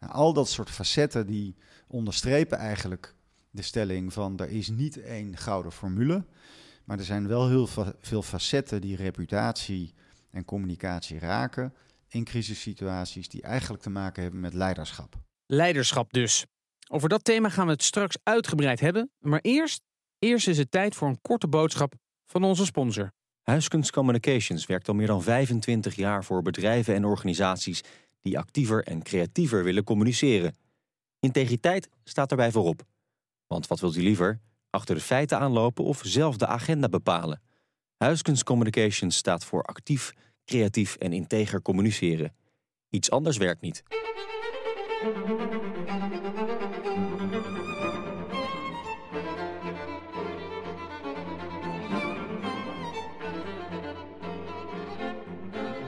Nou, 0.00 0.12
al 0.12 0.32
dat 0.32 0.48
soort 0.48 0.70
facetten 0.70 1.26
die 1.26 1.56
onderstrepen 1.86 2.58
eigenlijk 2.58 3.14
de 3.50 3.62
stelling 3.62 4.12
van 4.12 4.38
er 4.38 4.50
is 4.50 4.68
niet 4.68 5.00
één 5.00 5.36
gouden 5.36 5.72
formule, 5.72 6.24
maar 6.84 6.98
er 6.98 7.04
zijn 7.04 7.28
wel 7.28 7.48
heel 7.48 7.66
veel 8.00 8.22
facetten 8.22 8.80
die 8.80 8.96
reputatie 8.96 9.94
en 10.30 10.44
communicatie 10.44 11.18
raken 11.18 11.74
in 12.08 12.24
crisissituaties 12.24 13.28
die 13.28 13.42
eigenlijk 13.42 13.82
te 13.82 13.90
maken 13.90 14.22
hebben 14.22 14.40
met 14.40 14.54
leiderschap. 14.54 15.14
Leiderschap 15.46 16.12
dus. 16.12 16.46
Over 16.88 17.08
dat 17.08 17.24
thema 17.24 17.48
gaan 17.48 17.66
we 17.66 17.72
het 17.72 17.82
straks 17.82 18.16
uitgebreid 18.22 18.80
hebben, 18.80 19.10
maar 19.18 19.40
eerst, 19.40 19.82
eerst 20.18 20.48
is 20.48 20.58
het 20.58 20.70
tijd 20.70 20.94
voor 20.94 21.08
een 21.08 21.20
korte 21.20 21.48
boodschap 21.48 21.94
van 22.26 22.44
onze 22.44 22.64
sponsor. 22.64 23.12
Huiskunst 23.46 23.90
Communications 23.90 24.66
werkt 24.66 24.88
al 24.88 24.94
meer 24.94 25.06
dan 25.06 25.22
25 25.22 25.94
jaar 25.94 26.24
voor 26.24 26.42
bedrijven 26.42 26.94
en 26.94 27.04
organisaties 27.04 27.82
die 28.20 28.38
actiever 28.38 28.84
en 28.84 29.02
creatiever 29.02 29.64
willen 29.64 29.84
communiceren. 29.84 30.56
Integriteit 31.20 31.88
staat 32.04 32.28
daarbij 32.28 32.50
voorop. 32.50 32.82
Want 33.46 33.66
wat 33.66 33.80
wilt 33.80 33.96
u 33.96 34.02
liever? 34.02 34.40
Achter 34.70 34.94
de 34.94 35.00
feiten 35.00 35.38
aanlopen 35.38 35.84
of 35.84 36.00
zelf 36.04 36.36
de 36.36 36.46
agenda 36.46 36.88
bepalen? 36.88 37.42
Huiskens 37.96 38.42
Communication 38.42 39.10
staat 39.10 39.44
voor 39.44 39.62
actief, 39.62 40.12
creatief 40.44 40.96
en 40.96 41.12
integer 41.12 41.62
communiceren. 41.62 42.34
Iets 42.90 43.10
anders 43.10 43.36
werkt 43.36 43.60
niet. 43.60 43.82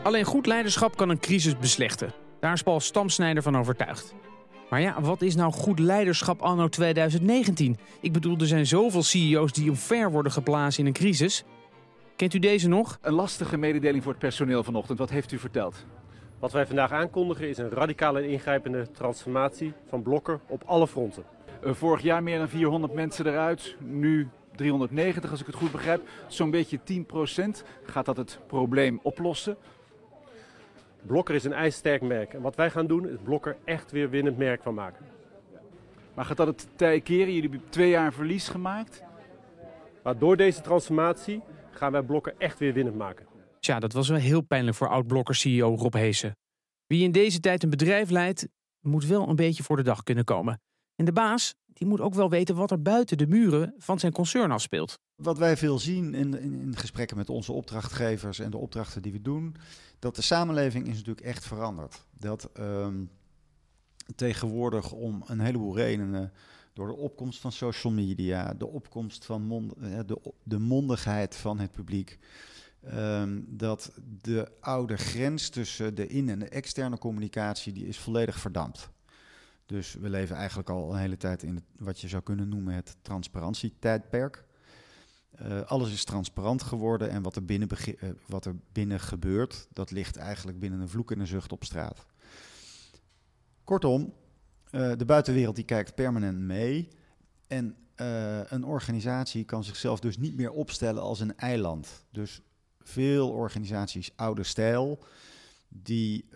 Alleen 0.08 0.24
goed 0.24 0.46
leiderschap 0.46 0.96
kan 0.96 1.08
een 1.08 1.18
crisis 1.18 1.58
beslechten. 1.58 2.12
Daar 2.40 2.52
is 2.52 2.62
Paul 2.62 2.80
Stamsnijder 2.80 3.42
van 3.42 3.56
overtuigd. 3.56 4.14
Maar 4.70 4.80
ja, 4.80 5.00
wat 5.00 5.22
is 5.22 5.34
nou 5.34 5.52
goed 5.52 5.78
leiderschap 5.78 6.42
anno 6.42 6.68
2019? 6.68 7.78
Ik 8.00 8.12
bedoel, 8.12 8.36
er 8.38 8.46
zijn 8.46 8.66
zoveel 8.66 9.02
CEO's 9.02 9.52
die 9.52 9.70
omver 9.70 10.10
worden 10.10 10.32
geblazen 10.32 10.80
in 10.80 10.86
een 10.86 10.92
crisis. 10.92 11.44
Kent 12.16 12.34
u 12.34 12.38
deze 12.38 12.68
nog? 12.68 12.98
Een 13.00 13.12
lastige 13.12 13.56
mededeling 13.56 14.02
voor 14.02 14.12
het 14.12 14.20
personeel 14.20 14.64
vanochtend. 14.64 14.98
Wat 14.98 15.10
heeft 15.10 15.32
u 15.32 15.38
verteld? 15.38 15.84
Wat 16.38 16.52
wij 16.52 16.66
vandaag 16.66 16.92
aankondigen 16.92 17.48
is 17.48 17.58
een 17.58 17.70
radicale 17.70 18.20
en 18.20 18.28
ingrijpende 18.28 18.90
transformatie 18.90 19.72
van 19.88 20.02
Blokker 20.02 20.40
op 20.46 20.62
alle 20.66 20.86
fronten. 20.86 21.24
Uh, 21.64 21.74
vorig 21.74 22.02
jaar 22.02 22.22
meer 22.22 22.38
dan 22.38 22.48
400 22.48 22.94
mensen 22.94 23.26
eruit, 23.26 23.76
nu 23.78 24.28
390 24.56 25.30
als 25.30 25.40
ik 25.40 25.46
het 25.46 25.54
goed 25.54 25.72
begrijp. 25.72 26.08
Zo'n 26.26 26.50
beetje 26.50 26.78
10% 26.78 27.64
Gaat 27.84 28.04
dat 28.04 28.16
het 28.16 28.38
probleem 28.46 29.00
oplossen? 29.02 29.56
Blokker 31.08 31.34
is 31.34 31.44
een 31.44 31.52
ijzersterk 31.52 32.02
merk. 32.02 32.34
En 32.34 32.40
wat 32.40 32.56
wij 32.56 32.70
gaan 32.70 32.86
doen 32.86 33.08
is 33.08 33.16
Blokker 33.22 33.56
echt 33.64 33.90
weer 33.90 34.10
winnend 34.10 34.38
merk 34.38 34.62
van 34.62 34.74
maken. 34.74 35.06
Maar 36.14 36.24
gaat 36.24 36.36
dat 36.36 36.46
het 36.46 36.68
tij 36.76 37.00
keren? 37.00 37.34
Jullie 37.34 37.50
hebben 37.50 37.68
twee 37.68 37.90
jaar 37.90 38.12
verlies 38.12 38.48
gemaakt. 38.48 39.02
Maar 40.02 40.18
door 40.18 40.36
deze 40.36 40.60
transformatie 40.60 41.42
gaan 41.70 41.92
wij 41.92 42.02
Blokker 42.02 42.34
echt 42.38 42.58
weer 42.58 42.72
winnend 42.72 42.96
maken. 42.96 43.26
Tja, 43.60 43.78
dat 43.78 43.92
was 43.92 44.08
wel 44.08 44.18
heel 44.18 44.40
pijnlijk 44.40 44.76
voor 44.76 44.88
oud-Blokker-CEO 44.88 45.74
Rob 45.74 45.94
Heesen. 45.94 46.36
Wie 46.86 47.04
in 47.04 47.12
deze 47.12 47.40
tijd 47.40 47.62
een 47.62 47.70
bedrijf 47.70 48.10
leidt, 48.10 48.48
moet 48.80 49.06
wel 49.06 49.28
een 49.28 49.36
beetje 49.36 49.62
voor 49.62 49.76
de 49.76 49.82
dag 49.82 50.02
kunnen 50.02 50.24
komen. 50.24 50.60
En 50.96 51.04
de 51.04 51.12
baas, 51.12 51.54
die 51.78 51.88
moet 51.88 52.00
ook 52.00 52.14
wel 52.14 52.30
weten 52.30 52.54
wat 52.54 52.70
er 52.70 52.82
buiten 52.82 53.18
de 53.18 53.26
muren 53.26 53.74
van 53.78 53.98
zijn 53.98 54.12
concern 54.12 54.50
afspeelt. 54.50 54.98
Wat 55.14 55.38
wij 55.38 55.56
veel 55.56 55.78
zien 55.78 56.14
in, 56.14 56.40
in, 56.40 56.76
gesprekken 56.76 57.16
met 57.16 57.30
onze 57.30 57.52
opdrachtgevers 57.52 58.38
en 58.38 58.50
de 58.50 58.56
opdrachten 58.56 59.02
die 59.02 59.12
we 59.12 59.22
doen, 59.22 59.56
dat 59.98 60.16
de 60.16 60.22
samenleving 60.22 60.86
is 60.86 60.96
natuurlijk 60.96 61.26
echt 61.26 61.46
veranderd. 61.46 62.04
Dat 62.18 62.50
um, 62.58 63.10
tegenwoordig 64.16 64.92
om 64.92 65.22
een 65.26 65.40
heleboel 65.40 65.76
redenen, 65.76 66.32
door 66.72 66.86
de 66.86 66.96
opkomst 66.96 67.40
van 67.40 67.52
social 67.52 67.92
media, 67.92 68.54
de 68.54 68.66
opkomst 68.66 69.24
van 69.24 69.74
eh, 69.80 69.98
de, 70.06 70.32
de 70.42 70.58
mondigheid 70.58 71.36
van 71.36 71.58
het 71.58 71.72
publiek, 71.72 72.18
um, 72.94 73.44
dat 73.48 73.92
de 74.22 74.48
oude 74.60 74.96
grens 74.96 75.48
tussen 75.48 75.94
de 75.94 76.06
in- 76.06 76.28
en 76.28 76.38
de 76.38 76.48
externe 76.48 76.98
communicatie, 76.98 77.72
die 77.72 77.86
is 77.86 77.98
volledig 77.98 78.38
verdampt. 78.38 78.90
Dus 79.68 79.94
we 79.94 80.08
leven 80.08 80.36
eigenlijk 80.36 80.70
al 80.70 80.92
een 80.92 80.98
hele 80.98 81.16
tijd 81.16 81.42
in 81.42 81.54
het, 81.54 81.64
wat 81.78 82.00
je 82.00 82.08
zou 82.08 82.22
kunnen 82.22 82.48
noemen 82.48 82.74
het 82.74 82.96
transparantietijdperk. 83.02 84.44
Uh, 85.42 85.60
alles 85.60 85.92
is 85.92 86.04
transparant 86.04 86.62
geworden 86.62 87.10
en 87.10 87.22
wat 87.22 87.36
er, 87.36 87.44
binnen 87.44 87.68
uh, 87.86 88.10
wat 88.26 88.44
er 88.44 88.56
binnen 88.72 89.00
gebeurt, 89.00 89.68
dat 89.72 89.90
ligt 89.90 90.16
eigenlijk 90.16 90.58
binnen 90.58 90.80
een 90.80 90.88
vloek 90.88 91.10
en 91.10 91.20
een 91.20 91.26
zucht 91.26 91.52
op 91.52 91.64
straat. 91.64 92.06
Kortom, 93.64 94.14
uh, 94.70 94.92
de 94.96 95.04
buitenwereld 95.04 95.56
die 95.56 95.64
kijkt 95.64 95.94
permanent 95.94 96.38
mee 96.38 96.88
en 97.46 97.76
een 98.48 98.64
organisatie 98.64 99.44
kan 99.44 99.64
zichzelf 99.64 100.00
dus 100.00 100.18
niet 100.18 100.36
meer 100.36 100.50
opstellen 100.50 101.02
als 101.02 101.20
een 101.20 101.36
eiland. 101.36 102.04
Dus 102.10 102.40
veel 102.80 103.30
organisaties, 103.30 104.12
oude 104.16 104.42
stijl, 104.42 105.04
die 105.68 106.28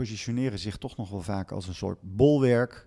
positioneren 0.00 0.58
zich 0.58 0.76
toch 0.76 0.96
nog 0.96 1.10
wel 1.10 1.22
vaak 1.22 1.52
als 1.52 1.68
een 1.68 1.74
soort 1.74 1.98
bolwerk 2.02 2.86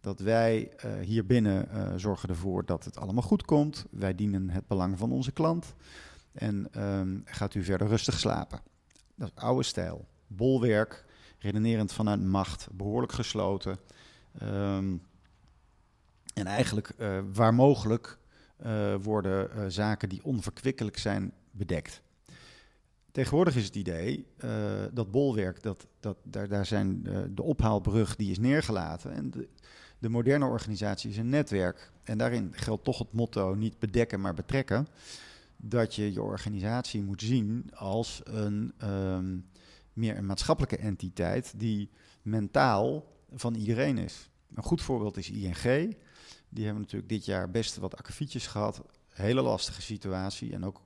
dat 0.00 0.20
wij 0.20 0.72
uh, 0.84 0.92
hier 1.00 1.26
binnen 1.26 1.68
uh, 1.72 1.92
zorgen 1.96 2.28
ervoor 2.28 2.64
dat 2.64 2.84
het 2.84 2.98
allemaal 2.98 3.22
goed 3.22 3.44
komt. 3.44 3.86
Wij 3.90 4.14
dienen 4.14 4.50
het 4.50 4.66
belang 4.66 4.98
van 4.98 5.12
onze 5.12 5.32
klant. 5.32 5.74
En 6.32 6.82
um, 6.82 7.22
gaat 7.24 7.54
u 7.54 7.64
verder 7.64 7.86
rustig 7.86 8.18
slapen. 8.18 8.60
Dat 9.14 9.32
oude 9.34 9.62
stijl. 9.62 10.06
Bolwerk, 10.26 11.04
redenerend 11.38 11.92
vanuit 11.92 12.22
macht, 12.22 12.68
behoorlijk 12.72 13.12
gesloten. 13.12 13.78
Um, 14.42 15.02
en 16.34 16.46
eigenlijk, 16.46 16.92
uh, 16.98 17.18
waar 17.32 17.54
mogelijk, 17.54 18.18
worden 19.02 19.72
zaken 19.72 20.08
die 20.08 20.24
onverkwikkelijk 20.24 20.98
zijn 20.98 21.32
bedekt. 21.50 22.02
Tegenwoordig 23.12 23.56
is 23.56 23.64
het 23.64 23.76
idee 23.76 24.26
uh, 24.44 24.50
dat 24.92 25.10
bolwerk, 25.10 25.62
dat, 25.62 25.86
dat, 26.00 26.16
daar, 26.22 26.48
daar 26.48 26.66
zijn 26.66 27.02
uh, 27.06 27.18
de 27.34 27.42
ophaalbrug 27.42 28.16
die 28.16 28.30
is 28.30 28.38
neergelaten. 28.38 29.12
En 29.12 29.30
de, 29.30 29.48
de, 29.98 30.08
moderne 30.08 30.44
organisatie 30.46 31.10
is 31.10 31.16
een 31.16 31.28
netwerk. 31.28 31.92
En 32.02 32.18
daarin 32.18 32.52
geldt 32.54 32.84
toch 32.84 32.98
het 32.98 33.12
motto 33.12 33.54
niet 33.54 33.78
bedekken, 33.78 34.20
maar 34.20 34.34
betrekken. 34.34 34.86
Dat 35.56 35.94
je 35.94 36.12
je 36.12 36.22
organisatie 36.22 37.02
moet 37.02 37.20
zien 37.20 37.70
als 37.74 38.20
een 38.24 38.72
um, 38.82 39.46
meer 39.92 40.16
een 40.16 40.26
maatschappelijke 40.26 40.76
entiteit 40.76 41.54
die 41.56 41.90
mentaal 42.22 43.06
van 43.34 43.54
iedereen 43.54 43.98
is. 43.98 44.30
Een 44.54 44.62
goed 44.62 44.82
voorbeeld 44.82 45.16
is 45.16 45.30
ING. 45.30 45.96
Die 46.48 46.64
hebben 46.64 46.82
natuurlijk 46.82 47.08
dit 47.08 47.24
jaar 47.24 47.50
best 47.50 47.76
wat 47.76 47.96
akkefietjes 47.96 48.46
gehad. 48.46 48.82
Hele 49.08 49.42
lastige 49.42 49.82
situatie 49.82 50.52
en 50.52 50.64
ook 50.64 50.80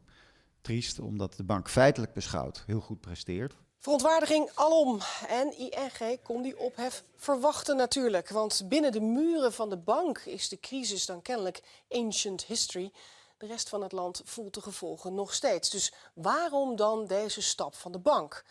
triest, 0.66 0.98
omdat 0.98 1.36
de 1.36 1.44
bank 1.44 1.70
feitelijk 1.70 2.12
beschouwd 2.12 2.62
heel 2.66 2.80
goed 2.80 3.00
presteert. 3.00 3.56
Verontwaardiging 3.78 4.50
alom. 4.54 5.00
En 5.28 5.58
ING 5.58 6.22
kon 6.22 6.42
die 6.42 6.58
ophef 6.58 7.04
verwachten 7.16 7.76
natuurlijk. 7.76 8.28
Want 8.28 8.64
binnen 8.68 8.92
de 8.92 9.00
muren 9.00 9.52
van 9.52 9.70
de 9.70 9.76
bank 9.76 10.18
is 10.18 10.48
de 10.48 10.60
crisis 10.60 11.06
dan 11.06 11.22
kennelijk 11.22 11.62
ancient 11.88 12.44
history. 12.44 12.92
De 13.38 13.46
rest 13.46 13.68
van 13.68 13.82
het 13.82 13.92
land 13.92 14.22
voelt 14.24 14.54
de 14.54 14.60
gevolgen 14.60 15.14
nog 15.14 15.34
steeds. 15.34 15.70
Dus 15.70 15.92
waarom 16.14 16.76
dan 16.76 17.06
deze 17.06 17.42
stap 17.42 17.74
van 17.74 17.92
de 17.92 17.98
bank? 17.98 18.44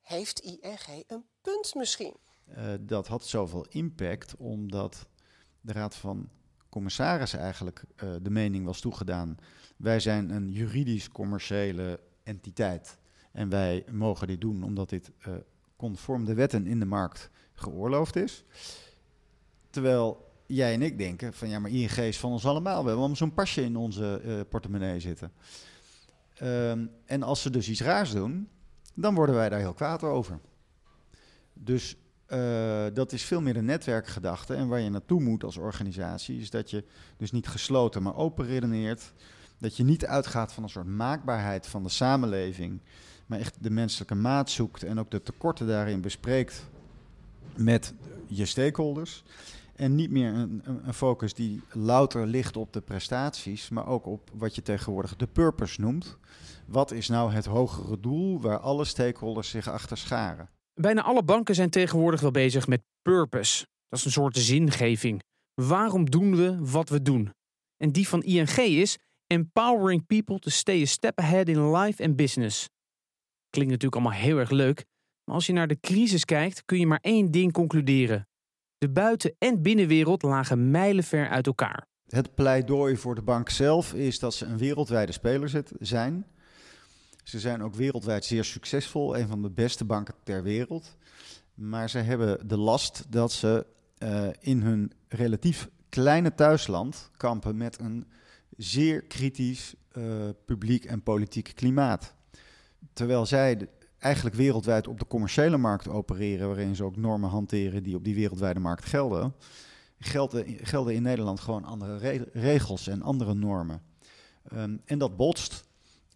Heeft 0.00 0.40
ING 0.40 1.04
een 1.06 1.24
punt 1.40 1.74
misschien? 1.74 2.16
Uh, 2.48 2.74
dat 2.80 3.06
had 3.06 3.26
zoveel 3.26 3.66
impact 3.68 4.36
omdat 4.36 5.06
de 5.60 5.72
Raad 5.72 5.94
van 5.94 6.28
Commissarissen 6.70 7.38
eigenlijk 7.38 7.84
uh, 8.04 8.10
de 8.22 8.30
mening 8.30 8.64
was 8.64 8.80
toegedaan 8.80 9.38
wij 9.80 10.00
zijn 10.00 10.30
een 10.30 10.50
juridisch-commerciële 10.50 12.00
entiteit. 12.22 12.98
En 13.32 13.48
wij 13.48 13.84
mogen 13.90 14.26
dit 14.26 14.40
doen 14.40 14.62
omdat 14.62 14.88
dit 14.88 15.10
uh, 15.28 15.34
conform 15.76 16.24
de 16.24 16.34
wetten 16.34 16.66
in 16.66 16.78
de 16.78 16.84
markt 16.84 17.30
geoorloofd 17.54 18.16
is. 18.16 18.44
Terwijl 19.70 20.32
jij 20.46 20.74
en 20.74 20.82
ik 20.82 20.98
denken 20.98 21.32
van 21.32 21.48
ja, 21.48 21.58
maar 21.58 21.70
ING 21.70 21.96
is 21.96 22.18
van 22.18 22.30
ons 22.30 22.46
allemaal. 22.46 22.72
We 22.72 22.76
hebben 22.76 22.96
allemaal 22.96 23.16
zo'n 23.16 23.34
pasje 23.34 23.62
in 23.62 23.76
onze 23.76 24.22
uh, 24.24 24.40
portemonnee 24.48 25.00
zitten. 25.00 25.32
Um, 26.42 26.90
en 27.04 27.22
als 27.22 27.42
ze 27.42 27.50
dus 27.50 27.68
iets 27.68 27.82
raars 27.82 28.12
doen, 28.12 28.48
dan 28.94 29.14
worden 29.14 29.34
wij 29.34 29.48
daar 29.48 29.58
heel 29.58 29.74
kwaad 29.74 30.02
over. 30.02 30.40
Dus 31.52 31.96
uh, 32.32 32.84
dat 32.92 33.12
is 33.12 33.22
veel 33.22 33.40
meer 33.40 33.56
een 33.56 33.64
netwerkgedachte. 33.64 34.54
En 34.54 34.68
waar 34.68 34.80
je 34.80 34.90
naartoe 34.90 35.20
moet 35.20 35.44
als 35.44 35.56
organisatie, 35.56 36.40
is 36.40 36.50
dat 36.50 36.70
je 36.70 36.84
dus 37.16 37.32
niet 37.32 37.48
gesloten, 37.48 38.02
maar 38.02 38.16
open 38.16 38.46
redeneert. 38.46 39.12
Dat 39.58 39.76
je 39.76 39.84
niet 39.84 40.06
uitgaat 40.06 40.52
van 40.52 40.62
een 40.62 40.68
soort 40.68 40.86
maakbaarheid 40.86 41.66
van 41.66 41.82
de 41.82 41.88
samenleving, 41.88 42.80
maar 43.26 43.38
echt 43.38 43.56
de 43.60 43.70
menselijke 43.70 44.14
maat 44.14 44.50
zoekt 44.50 44.82
en 44.82 44.98
ook 44.98 45.10
de 45.10 45.22
tekorten 45.22 45.66
daarin 45.66 46.00
bespreekt 46.00 46.66
met 47.56 47.94
je 48.26 48.46
stakeholders. 48.46 49.22
En 49.76 49.94
niet 49.94 50.10
meer 50.10 50.32
een, 50.32 50.62
focus 50.92 51.34
die 51.34 51.62
louter 51.72 52.26
ligt 52.26 52.56
op 52.56 52.72
de 52.72 52.80
prestaties, 52.80 53.68
maar 53.68 53.86
ook 53.86 54.06
op 54.06 54.30
wat 54.34 54.54
je 54.54 54.62
tegenwoordig 54.62 55.16
de 55.16 55.26
purpose 55.26 55.80
noemt. 55.80 56.16
Wat 56.66 56.90
is 56.90 57.08
nou 57.08 57.32
het 57.32 57.46
hogere 57.46 58.00
doel 58.00 58.40
waar 58.40 58.58
alle 58.58 58.84
stakeholders 58.84 59.48
zich 59.48 59.68
achter 59.68 59.96
scharen? 59.96 60.48
Bijna 60.74 61.02
alle 61.02 61.22
banken 61.22 61.54
zijn 61.54 61.70
tegenwoordig 61.70 62.20
wel 62.20 62.30
bezig 62.30 62.66
met 62.66 62.82
purpose. 63.02 63.66
Dat 63.88 63.98
is 63.98 64.04
een 64.04 64.10
soort 64.10 64.36
zingeving. 64.36 65.22
Waarom 65.54 66.10
doen 66.10 66.36
we 66.36 66.58
wat 66.60 66.88
we 66.88 67.02
doen? 67.02 67.32
En 67.76 67.92
die 67.92 68.08
van 68.08 68.22
ING 68.22 68.56
is 68.56 68.98
Empowering 69.26 70.06
people 70.06 70.38
to 70.38 70.50
stay 70.50 70.82
a 70.82 70.86
step 70.86 71.18
ahead 71.18 71.48
in 71.48 71.70
life 71.70 72.04
and 72.04 72.16
business. 72.16 72.68
Klinkt 73.50 73.72
natuurlijk 73.72 74.02
allemaal 74.02 74.20
heel 74.20 74.38
erg 74.38 74.50
leuk, 74.50 74.84
maar 75.24 75.34
als 75.34 75.46
je 75.46 75.52
naar 75.52 75.66
de 75.66 75.80
crisis 75.80 76.24
kijkt, 76.24 76.64
kun 76.64 76.78
je 76.78 76.86
maar 76.86 76.98
één 77.02 77.30
ding 77.30 77.52
concluderen. 77.52 78.28
De 78.78 78.88
buiten- 78.88 79.34
en 79.38 79.62
binnenwereld 79.62 80.22
lagen 80.22 80.70
mijlenver 80.70 81.28
uit 81.28 81.46
elkaar. 81.46 81.86
Het 82.06 82.34
pleidooi 82.34 82.96
voor 82.96 83.14
de 83.14 83.22
bank 83.22 83.48
zelf 83.48 83.94
is 83.94 84.18
dat 84.18 84.34
ze 84.34 84.46
een 84.46 84.58
wereldwijde 84.58 85.12
speler 85.12 85.62
zijn. 85.78 86.26
Ze 87.24 87.40
zijn 87.40 87.62
ook 87.62 87.74
wereldwijd 87.74 88.24
zeer 88.24 88.44
succesvol, 88.44 89.16
een 89.16 89.28
van 89.28 89.42
de 89.42 89.50
beste 89.50 89.84
banken 89.84 90.14
ter 90.22 90.42
wereld. 90.42 90.96
Maar 91.54 91.90
ze 91.90 91.98
hebben 91.98 92.48
de 92.48 92.56
last 92.56 93.04
dat 93.08 93.32
ze 93.32 93.66
uh, 93.98 94.28
in 94.40 94.62
hun 94.62 94.92
relatief 95.08 95.68
kleine 95.88 96.34
thuisland 96.34 97.10
kampen 97.16 97.56
met 97.56 97.78
een 97.80 98.06
zeer 98.56 99.02
kritisch 99.02 99.74
uh, 99.92 100.04
publiek 100.44 100.84
en 100.84 101.02
politiek 101.02 101.52
klimaat. 101.54 102.14
Terwijl 102.92 103.26
zij 103.26 103.68
eigenlijk 103.98 104.36
wereldwijd 104.36 104.88
op 104.88 104.98
de 104.98 105.06
commerciële 105.06 105.56
markt 105.56 105.88
opereren, 105.88 106.46
waarin 106.46 106.76
ze 106.76 106.84
ook 106.84 106.96
normen 106.96 107.30
hanteren 107.30 107.82
die 107.82 107.96
op 107.96 108.04
die 108.04 108.14
wereldwijde 108.14 108.60
markt 108.60 108.84
gelden, 108.84 109.34
gelden, 109.98 110.46
gelden 110.62 110.94
in 110.94 111.02
Nederland 111.02 111.40
gewoon 111.40 111.64
andere 111.64 111.96
re 111.96 112.28
regels 112.32 112.86
en 112.86 113.02
andere 113.02 113.34
normen. 113.34 113.82
Um, 114.52 114.80
en 114.84 114.98
dat 114.98 115.16
botst. 115.16 115.68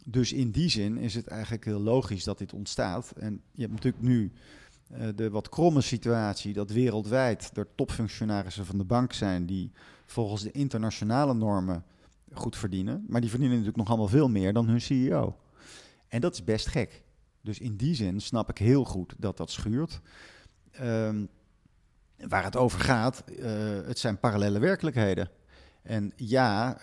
Dus 0.04 0.32
in 0.32 0.50
die 0.50 0.68
zin 0.68 0.96
is 0.96 1.14
het 1.14 1.26
eigenlijk 1.26 1.64
heel 1.64 1.80
logisch 1.80 2.24
dat 2.24 2.38
dit 2.38 2.52
ontstaat. 2.52 3.10
En 3.10 3.42
je 3.52 3.60
hebt 3.60 3.72
natuurlijk 3.72 4.02
nu 4.02 4.32
uh, 4.92 5.08
de 5.14 5.30
wat 5.30 5.48
kromme 5.48 5.80
situatie 5.80 6.52
dat 6.52 6.70
wereldwijd 6.70 7.50
er 7.54 7.68
topfunctionarissen 7.74 8.66
van 8.66 8.78
de 8.78 8.84
bank 8.84 9.12
zijn 9.12 9.46
die 9.46 9.72
volgens 10.06 10.42
de 10.42 10.50
internationale 10.50 11.34
normen 11.34 11.84
goed 12.32 12.56
verdienen. 12.56 13.04
Maar 13.08 13.20
die 13.20 13.30
verdienen 13.30 13.56
natuurlijk 13.56 13.82
nog 13.82 13.88
allemaal 13.96 14.18
veel 14.18 14.28
meer 14.28 14.52
dan 14.52 14.68
hun 14.68 14.80
CEO. 14.80 15.36
En 16.08 16.20
dat 16.20 16.32
is 16.32 16.44
best 16.44 16.66
gek. 16.66 17.02
Dus 17.40 17.58
in 17.58 17.76
die 17.76 17.94
zin 17.94 18.20
snap 18.20 18.50
ik 18.50 18.58
heel 18.58 18.84
goed 18.84 19.14
dat 19.18 19.36
dat 19.36 19.50
schuurt. 19.50 20.00
Um, 20.80 21.28
waar 22.16 22.44
het 22.44 22.56
over 22.56 22.80
gaat, 22.80 23.24
uh, 23.26 23.46
het 23.86 23.98
zijn 23.98 24.18
parallele 24.18 24.58
werkelijkheden. 24.58 25.30
En 25.82 26.12
ja, 26.16 26.76
uh, 26.76 26.82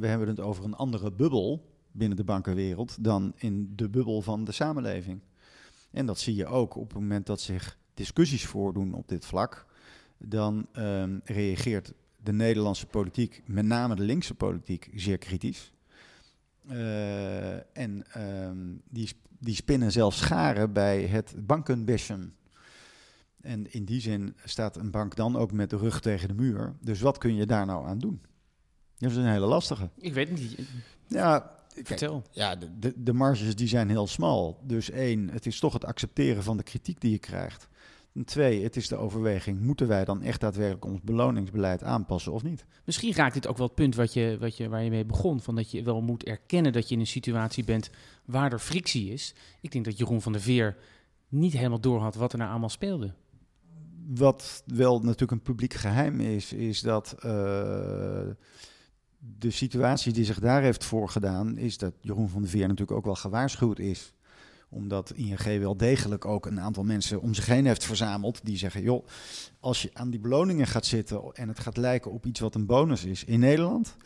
we 0.00 0.06
hebben 0.06 0.28
het 0.28 0.40
over 0.40 0.64
een 0.64 0.74
andere 0.74 1.12
bubbel 1.12 1.73
binnen 1.94 2.16
de 2.16 2.24
bankenwereld 2.24 3.04
dan 3.04 3.32
in 3.36 3.72
de 3.76 3.88
bubbel 3.88 4.22
van 4.22 4.44
de 4.44 4.52
samenleving. 4.52 5.20
En 5.90 6.06
dat 6.06 6.18
zie 6.18 6.34
je 6.34 6.46
ook 6.46 6.76
op 6.76 6.88
het 6.88 6.98
moment 6.98 7.26
dat 7.26 7.40
zich 7.40 7.78
discussies 7.94 8.46
voordoen 8.46 8.94
op 8.94 9.08
dit 9.08 9.26
vlak. 9.26 9.66
Dan 10.18 10.66
um, 10.76 11.20
reageert 11.24 11.92
de 12.22 12.32
Nederlandse 12.32 12.86
politiek, 12.86 13.42
met 13.46 13.64
name 13.64 13.94
de 13.94 14.02
linkse 14.02 14.34
politiek, 14.34 14.90
zeer 14.94 15.18
kritisch. 15.18 15.72
Uh, 16.70 17.76
en 17.78 18.04
um, 18.16 18.82
die, 18.88 19.10
die 19.38 19.54
spinnen 19.54 19.92
zelfs 19.92 20.18
scharen 20.18 20.72
bij 20.72 21.02
het 21.02 21.34
bankenbashen. 21.46 22.34
En 23.40 23.72
in 23.72 23.84
die 23.84 24.00
zin 24.00 24.36
staat 24.44 24.76
een 24.76 24.90
bank 24.90 25.16
dan 25.16 25.36
ook 25.36 25.52
met 25.52 25.70
de 25.70 25.76
rug 25.76 26.00
tegen 26.00 26.28
de 26.28 26.34
muur. 26.34 26.74
Dus 26.80 27.00
wat 27.00 27.18
kun 27.18 27.34
je 27.34 27.46
daar 27.46 27.66
nou 27.66 27.86
aan 27.86 27.98
doen? 27.98 28.20
Dat 28.98 29.10
is 29.10 29.16
een 29.16 29.26
hele 29.26 29.46
lastige. 29.46 29.90
Ik 29.96 30.14
weet 30.14 30.28
het 30.28 30.38
niet. 30.38 30.58
Ja, 31.06 31.53
Vertel. 31.82 32.22
Ja, 32.30 32.56
de, 32.56 32.78
de, 32.78 32.92
de, 32.96 33.12
marges 33.12 33.56
die 33.56 33.68
zijn 33.68 33.88
heel 33.88 34.06
smal. 34.06 34.60
Dus 34.62 34.90
één, 34.90 35.30
het 35.30 35.46
is 35.46 35.58
toch 35.58 35.72
het 35.72 35.84
accepteren 35.84 36.42
van 36.42 36.56
de 36.56 36.62
kritiek 36.62 37.00
die 37.00 37.10
je 37.10 37.18
krijgt. 37.18 37.68
En 38.14 38.24
twee, 38.24 38.62
het 38.62 38.76
is 38.76 38.88
de 38.88 38.96
overweging, 38.96 39.60
moeten 39.60 39.88
wij 39.88 40.04
dan 40.04 40.22
echt 40.22 40.40
daadwerkelijk 40.40 40.84
ons 40.84 41.00
beloningsbeleid 41.00 41.82
aanpassen 41.82 42.32
of 42.32 42.42
niet? 42.42 42.64
Misschien 42.84 43.12
raakt 43.14 43.34
dit 43.34 43.46
ook 43.46 43.56
wel 43.56 43.66
het 43.66 43.74
punt 43.74 43.94
wat 43.94 44.12
je, 44.12 44.36
wat 44.40 44.56
je, 44.56 44.68
waar 44.68 44.82
je 44.82 44.90
mee 44.90 45.04
begon. 45.04 45.40
Van 45.40 45.54
dat 45.54 45.70
je 45.70 45.82
wel 45.82 46.00
moet 46.00 46.24
erkennen 46.24 46.72
dat 46.72 46.88
je 46.88 46.94
in 46.94 47.00
een 47.00 47.06
situatie 47.06 47.64
bent 47.64 47.90
waar 48.24 48.52
er 48.52 48.58
frictie 48.58 49.12
is. 49.12 49.34
Ik 49.60 49.72
denk 49.72 49.84
dat 49.84 49.98
Jeroen 49.98 50.22
van 50.22 50.32
der 50.32 50.40
Veer 50.40 50.76
niet 51.28 51.52
helemaal 51.52 51.80
door 51.80 52.00
had 52.00 52.14
wat 52.14 52.32
er 52.32 52.38
nou 52.38 52.50
allemaal 52.50 52.68
speelde. 52.68 53.14
Wat 54.06 54.62
wel 54.66 54.98
natuurlijk 54.98 55.30
een 55.30 55.42
publiek 55.42 55.74
geheim 55.74 56.20
is, 56.20 56.52
is 56.52 56.80
dat... 56.80 57.16
Uh, 57.24 58.20
de 59.38 59.50
situatie 59.50 60.12
die 60.12 60.24
zich 60.24 60.40
daar 60.40 60.62
heeft 60.62 60.84
voorgedaan, 60.84 61.58
is 61.58 61.78
dat 61.78 61.94
Jeroen 62.00 62.28
van 62.28 62.42
der 62.42 62.50
Veer 62.50 62.68
natuurlijk 62.68 62.98
ook 62.98 63.04
wel 63.04 63.14
gewaarschuwd 63.14 63.78
is. 63.78 64.12
Omdat 64.68 65.12
ING 65.14 65.58
wel 65.58 65.76
degelijk 65.76 66.24
ook 66.24 66.46
een 66.46 66.60
aantal 66.60 66.84
mensen 66.84 67.20
om 67.20 67.34
zich 67.34 67.46
heen 67.46 67.66
heeft 67.66 67.84
verzameld. 67.84 68.44
Die 68.44 68.56
zeggen: 68.56 68.82
joh, 68.82 69.06
als 69.60 69.82
je 69.82 69.90
aan 69.92 70.10
die 70.10 70.20
beloningen 70.20 70.66
gaat 70.66 70.86
zitten 70.86 71.22
en 71.32 71.48
het 71.48 71.60
gaat 71.60 71.76
lijken 71.76 72.10
op 72.10 72.26
iets 72.26 72.40
wat 72.40 72.54
een 72.54 72.66
bonus 72.66 73.04
is 73.04 73.24
in 73.24 73.40
Nederland. 73.40 73.96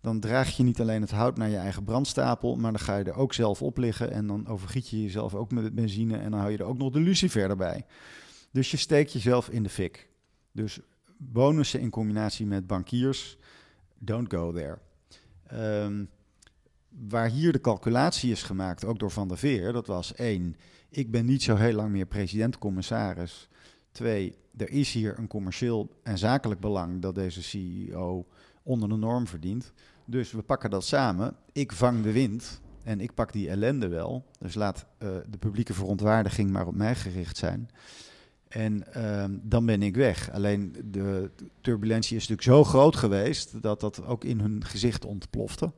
Dan 0.00 0.20
draag 0.20 0.56
je 0.56 0.62
niet 0.62 0.80
alleen 0.80 1.00
het 1.00 1.10
hout 1.10 1.36
naar 1.36 1.48
je 1.48 1.56
eigen 1.56 1.84
brandstapel, 1.84 2.56
maar 2.56 2.72
dan 2.72 2.80
ga 2.80 2.96
je 2.96 3.04
er 3.04 3.16
ook 3.16 3.34
zelf 3.34 3.62
op 3.62 3.76
liggen. 3.76 4.12
En 4.12 4.26
dan 4.26 4.46
overgiet 4.46 4.88
je 4.88 5.02
jezelf 5.02 5.34
ook 5.34 5.50
met 5.50 5.74
benzine 5.74 6.16
en 6.16 6.30
dan 6.30 6.40
hou 6.40 6.52
je 6.52 6.58
er 6.58 6.64
ook 6.64 6.78
nog 6.78 6.92
de 6.92 7.00
lucifer 7.00 7.50
erbij. 7.50 7.86
Dus 8.52 8.70
je 8.70 8.76
steekt 8.76 9.12
jezelf 9.12 9.48
in 9.48 9.62
de 9.62 9.68
fik. 9.68 10.08
Dus 10.52 10.80
bonussen 11.16 11.80
in 11.80 11.90
combinatie 11.90 12.46
met 12.46 12.66
bankiers 12.66 13.38
don't 13.98 14.32
go 14.32 14.52
there. 14.52 14.78
Um, 15.84 16.08
waar 16.88 17.28
hier 17.28 17.52
de 17.52 17.60
calculatie 17.60 18.30
is 18.30 18.42
gemaakt, 18.42 18.84
ook 18.84 18.98
door 18.98 19.10
Van 19.10 19.28
der 19.28 19.38
Veer, 19.38 19.72
dat 19.72 19.86
was 19.86 20.14
één, 20.14 20.56
ik 20.88 21.10
ben 21.10 21.26
niet 21.26 21.42
zo 21.42 21.56
heel 21.56 21.72
lang 21.72 21.90
meer 21.90 22.06
president-commissaris. 22.06 23.48
Twee, 23.92 24.34
er 24.56 24.70
is 24.70 24.92
hier 24.92 25.18
een 25.18 25.26
commercieel 25.26 25.90
en 26.02 26.18
zakelijk 26.18 26.60
belang 26.60 27.02
dat 27.02 27.14
deze 27.14 27.42
CEO 27.42 28.26
onder 28.62 28.88
de 28.88 28.96
norm 28.96 29.26
verdient. 29.26 29.72
Dus 30.04 30.32
we 30.32 30.42
pakken 30.42 30.70
dat 30.70 30.84
samen. 30.84 31.36
Ik 31.52 31.72
vang 31.72 32.02
de 32.02 32.12
wind 32.12 32.60
en 32.82 33.00
ik 33.00 33.14
pak 33.14 33.32
die 33.32 33.48
ellende 33.48 33.88
wel. 33.88 34.24
Dus 34.38 34.54
laat 34.54 34.86
uh, 34.98 35.08
de 35.28 35.38
publieke 35.38 35.74
verontwaardiging 35.74 36.50
maar 36.50 36.66
op 36.66 36.74
mij 36.74 36.94
gericht 36.94 37.36
zijn. 37.36 37.68
En 38.48 38.84
uh, 38.96 39.24
dan 39.30 39.66
ben 39.66 39.82
ik 39.82 39.96
weg. 39.96 40.30
Alleen 40.32 40.76
de 40.84 41.30
turbulentie 41.60 42.16
is 42.16 42.28
natuurlijk 42.28 42.56
zo 42.56 42.64
groot 42.64 42.96
geweest 42.96 43.62
dat 43.62 43.80
dat 43.80 44.04
ook 44.06 44.24
in 44.24 44.40
hun 44.40 44.64
gezicht 44.64 45.04
ontplofte. 45.04 45.72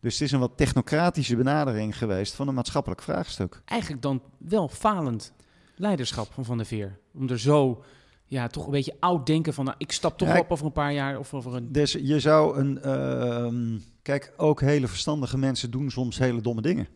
Dus 0.00 0.12
het 0.12 0.22
is 0.22 0.32
een 0.32 0.40
wat 0.40 0.56
technocratische 0.56 1.36
benadering 1.36 1.98
geweest 1.98 2.34
van 2.34 2.48
een 2.48 2.54
maatschappelijk 2.54 3.02
vraagstuk. 3.02 3.62
Eigenlijk 3.64 4.02
dan 4.02 4.22
wel 4.38 4.68
falend 4.68 5.32
leiderschap 5.76 6.32
van 6.32 6.44
Van 6.44 6.56
der 6.56 6.66
Veer. 6.66 6.98
Om 7.14 7.28
er 7.28 7.38
zo 7.40 7.84
ja, 8.26 8.46
toch 8.46 8.64
een 8.64 8.70
beetje 8.70 8.96
oud 9.00 9.26
denken 9.26 9.54
van... 9.54 9.64
Nou, 9.64 9.76
ik 9.78 9.92
stap 9.92 10.18
toch 10.18 10.28
ja, 10.28 10.38
op 10.38 10.50
over 10.50 10.66
een 10.66 10.72
paar 10.72 10.92
jaar 10.92 11.18
of 11.18 11.34
over 11.34 11.54
een... 11.54 11.72
Dus 11.72 11.92
je 11.92 12.20
zou 12.20 12.58
een... 12.58 12.80
Uh, 12.84 13.78
kijk, 14.02 14.32
ook 14.36 14.60
hele 14.60 14.88
verstandige 14.88 15.38
mensen 15.38 15.70
doen 15.70 15.90
soms 15.90 16.18
hele 16.18 16.40
domme 16.40 16.62
dingen. 16.62 16.86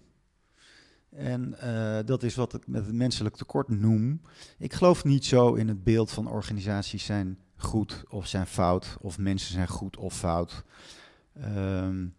En 1.10 1.54
uh, 1.64 1.98
dat 2.04 2.22
is 2.22 2.34
wat 2.34 2.54
ik 2.54 2.66
met 2.66 2.86
het 2.86 2.94
menselijk 2.94 3.36
tekort 3.36 3.68
noem. 3.68 4.20
Ik 4.58 4.72
geloof 4.72 5.04
niet 5.04 5.24
zo 5.24 5.54
in 5.54 5.68
het 5.68 5.84
beeld 5.84 6.10
van 6.10 6.28
organisaties 6.28 7.04
zijn 7.04 7.38
goed 7.56 8.04
of 8.08 8.26
zijn 8.26 8.46
fout, 8.46 8.96
of 9.00 9.18
mensen 9.18 9.52
zijn 9.52 9.68
goed 9.68 9.96
of 9.96 10.16
fout. 10.16 10.64
Um, 11.44 12.14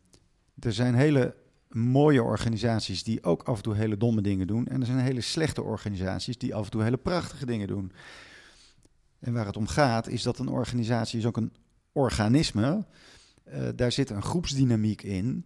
er 0.60 0.74
zijn 0.74 0.96
hele 0.96 1.36
mooie 1.68 2.24
organisaties 2.24 3.04
die 3.04 3.24
ook 3.24 3.44
af 3.44 3.58
en 3.58 3.64
toe 3.64 3.76
hele 3.76 3.98
domme 3.98 4.22
dingen 4.22 4.48
doen. 4.48 4.68
En 4.68 4.80
er 4.80 4.86
zijn 4.86 5.00
hele 5.00 5.22
slechte 5.22 5.62
organisaties 5.64 6.38
die 6.38 6.56
af 6.56 6.66
en 6.66 6.72
toe 6.72 6.84
hele 6.84 6.98
prachtige 6.98 7.46
dingen 7.46 7.68
doen. 7.68 7.92
En 9.20 9.34
waar 9.34 9.46
het 9.46 9.58
om 9.58 9.68
gaat, 9.68 10.08
is 10.08 10.24
dat 10.24 10.40
een 10.40 10.48
organisatie 10.50 11.20
is 11.20 11.26
ook 11.26 11.38
een 11.38 11.54
organisme. 11.92 12.86
Uh, 13.48 13.70
daar 13.76 13.92
zit 13.92 14.10
een 14.10 14.22
groepsdynamiek 14.22 15.02
in. 15.02 15.46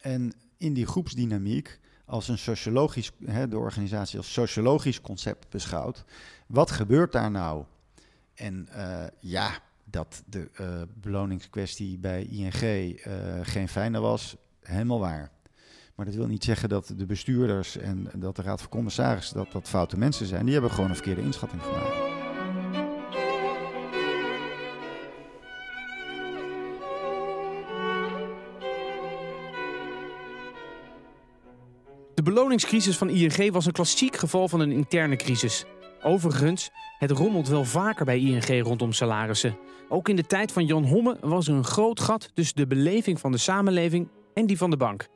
En 0.00 0.32
in 0.56 0.74
die 0.74 0.86
groepsdynamiek 0.86 1.80
als 2.04 2.28
een 2.28 2.38
sociologisch, 2.38 3.10
hè, 3.24 3.48
de 3.48 3.58
organisatie 3.58 4.18
als 4.18 4.32
sociologisch 4.32 5.00
concept 5.00 5.48
beschouwt. 5.48 6.04
Wat 6.46 6.70
gebeurt 6.70 7.12
daar 7.12 7.30
nou? 7.30 7.64
En 8.34 8.68
uh, 8.76 9.04
ja, 9.20 9.58
dat 9.84 10.22
de 10.26 10.50
uh, 10.60 10.82
beloningskwestie 10.94 11.98
bij 11.98 12.24
ING 12.24 12.62
uh, 12.62 13.12
geen 13.42 13.68
fijne 13.68 14.00
was, 14.00 14.36
helemaal 14.60 15.00
waar. 15.00 15.30
Maar 15.94 16.06
dat 16.06 16.14
wil 16.14 16.26
niet 16.26 16.44
zeggen 16.44 16.68
dat 16.68 16.92
de 16.96 17.06
bestuurders 17.06 17.76
en 17.76 18.10
dat 18.14 18.36
de 18.36 18.42
Raad 18.42 18.60
van 18.60 18.70
Commissarissen 18.70 19.36
dat 19.36 19.52
dat 19.52 19.68
foute 19.68 19.98
mensen 19.98 20.26
zijn. 20.26 20.44
Die 20.44 20.52
hebben 20.52 20.70
gewoon 20.70 20.88
een 20.88 20.96
verkeerde 20.96 21.22
inschatting 21.22 21.62
gemaakt. 21.62 22.13
Beloningscrisis 32.24 32.96
van 32.96 33.10
ING 33.10 33.52
was 33.52 33.66
een 33.66 33.72
klassiek 33.72 34.16
geval 34.16 34.48
van 34.48 34.60
een 34.60 34.72
interne 34.72 35.16
crisis. 35.16 35.64
Overigens, 36.02 36.70
het 36.98 37.10
rommelt 37.10 37.48
wel 37.48 37.64
vaker 37.64 38.04
bij 38.04 38.18
ING 38.18 38.62
rondom 38.62 38.92
salarissen. 38.92 39.58
Ook 39.88 40.08
in 40.08 40.16
de 40.16 40.26
tijd 40.26 40.52
van 40.52 40.66
Jan 40.66 40.84
Homme 40.84 41.16
was 41.20 41.48
er 41.48 41.54
een 41.54 41.64
groot 41.64 42.00
gat 42.00 42.30
tussen 42.34 42.56
de 42.56 42.66
beleving 42.66 43.20
van 43.20 43.32
de 43.32 43.38
samenleving 43.38 44.08
en 44.34 44.46
die 44.46 44.56
van 44.56 44.70
de 44.70 44.76
bank. 44.76 45.08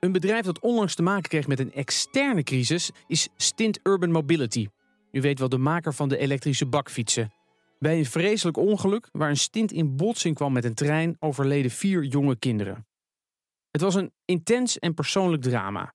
Een 0.00 0.12
bedrijf 0.12 0.44
dat 0.44 0.60
onlangs 0.60 0.94
te 0.94 1.02
maken 1.02 1.28
kreeg 1.28 1.46
met 1.46 1.60
een 1.60 1.72
externe 1.72 2.42
crisis 2.42 2.90
is 3.06 3.28
Stint 3.36 3.80
Urban 3.82 4.10
Mobility. 4.10 4.68
U 5.12 5.20
weet 5.20 5.38
wel 5.38 5.48
de 5.48 5.58
maker 5.58 5.94
van 5.94 6.08
de 6.08 6.18
elektrische 6.18 6.66
bakfietsen. 6.66 7.32
Bij 7.78 7.98
een 7.98 8.06
vreselijk 8.06 8.56
ongeluk 8.56 9.08
waar 9.12 9.28
een 9.28 9.36
stint 9.36 9.72
in 9.72 9.96
botsing 9.96 10.34
kwam 10.34 10.52
met 10.52 10.64
een 10.64 10.74
trein 10.74 11.16
overleden 11.18 11.70
vier 11.70 12.04
jonge 12.04 12.36
kinderen. 12.38 12.86
Het 13.70 13.80
was 13.80 13.94
een 13.94 14.12
intens 14.24 14.78
en 14.78 14.94
persoonlijk 14.94 15.42
drama. 15.42 15.92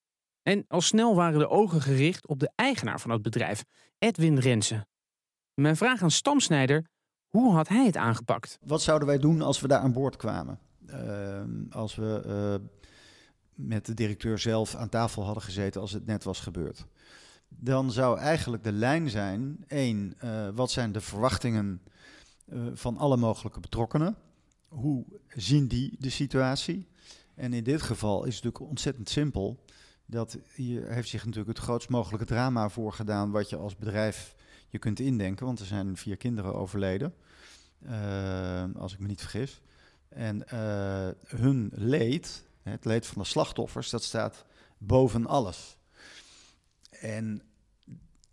En 0.48 0.66
al 0.68 0.82
snel 0.82 1.16
waren 1.16 1.40
de 1.40 1.50
ogen 1.50 1.82
gericht 1.82 2.28
op 2.28 2.40
de 2.40 2.52
eigenaar 2.56 3.00
van 3.00 3.12
het 3.12 3.22
bedrijf, 3.22 3.66
Edwin 4.00 4.38
Rensen. 4.38 4.88
Mijn 5.54 5.78
vraag 5.78 6.02
aan 6.02 6.12
Stamsnijder, 6.12 6.90
hoe 7.28 7.54
had 7.54 7.68
hij 7.68 7.86
het 7.86 7.98
aangepakt? 7.98 8.58
Wat 8.66 8.82
zouden 8.82 9.08
wij 9.08 9.18
doen 9.18 9.42
als 9.42 9.62
we 9.62 9.68
daar 9.68 9.80
aan 9.80 9.94
boord 9.94 10.16
kwamen? 10.16 10.60
Uh, 10.86 11.42
als 11.70 11.96
we 11.96 12.24
uh, 12.26 12.68
met 13.54 13.86
de 13.86 13.94
directeur 13.94 14.40
zelf 14.40 14.76
aan 14.76 14.90
tafel 14.90 15.24
hadden 15.24 15.44
gezeten 15.44 15.82
als 15.82 15.92
het 15.92 16.06
net 16.06 16.24
was 16.24 16.40
gebeurd. 16.40 16.86
dan 17.50 17.92
zou 17.92 18.20
eigenlijk 18.20 18.64
de 18.64 18.72
lijn 18.72 19.10
zijn: 19.10 19.64
één, 19.68 20.14
uh, 20.24 20.50
wat 20.54 20.72
zijn 20.72 20.92
de 20.92 21.02
verwachtingen 21.02 21.82
uh, 22.46 22.62
van 22.74 22.98
alle 22.98 23.18
mogelijke 23.18 23.60
betrokkenen? 23.60 24.16
Hoe 24.68 25.06
zien 25.28 25.68
die 25.68 25.96
de 26.00 26.10
situatie? 26.10 26.88
En 27.36 27.54
in 27.54 27.64
dit 27.64 27.82
geval 27.82 28.26
is 28.26 28.36
het 28.36 28.44
natuurlijk 28.44 28.72
ontzettend 28.72 29.10
simpel. 29.10 29.66
Dat 30.10 30.38
hier 30.54 30.92
heeft 30.92 31.10
zich 31.10 31.26
natuurlijk 31.26 31.58
het 31.58 31.66
grootst 31.66 31.90
mogelijke 31.90 32.26
drama 32.26 32.70
voorgedaan 32.70 33.32
wat 33.32 33.50
je 33.50 33.56
als 33.56 33.76
bedrijf 33.76 34.36
je 34.68 34.80
kunt 34.80 35.00
indenken, 35.00 35.46
want 35.46 35.60
er 35.60 35.66
zijn 35.66 35.98
vier 35.98 36.18
kinderen 36.18 36.56
overleden, 36.56 37.14
uh, 37.86 38.64
als 38.76 38.94
ik 38.94 39.00
me 39.00 39.08
niet 39.08 39.20
vergis. 39.20 39.62
En 40.10 40.44
uh, 40.54 41.08
hun 41.26 41.72
leed, 41.74 42.44
het 42.62 42.86
leed 42.86 43.06
van 43.06 43.22
de 43.22 43.28
slachtoffers, 43.28 43.90
dat 43.90 44.04
staat 44.04 44.46
boven 44.78 45.26
alles. 45.26 45.78
En 46.90 47.42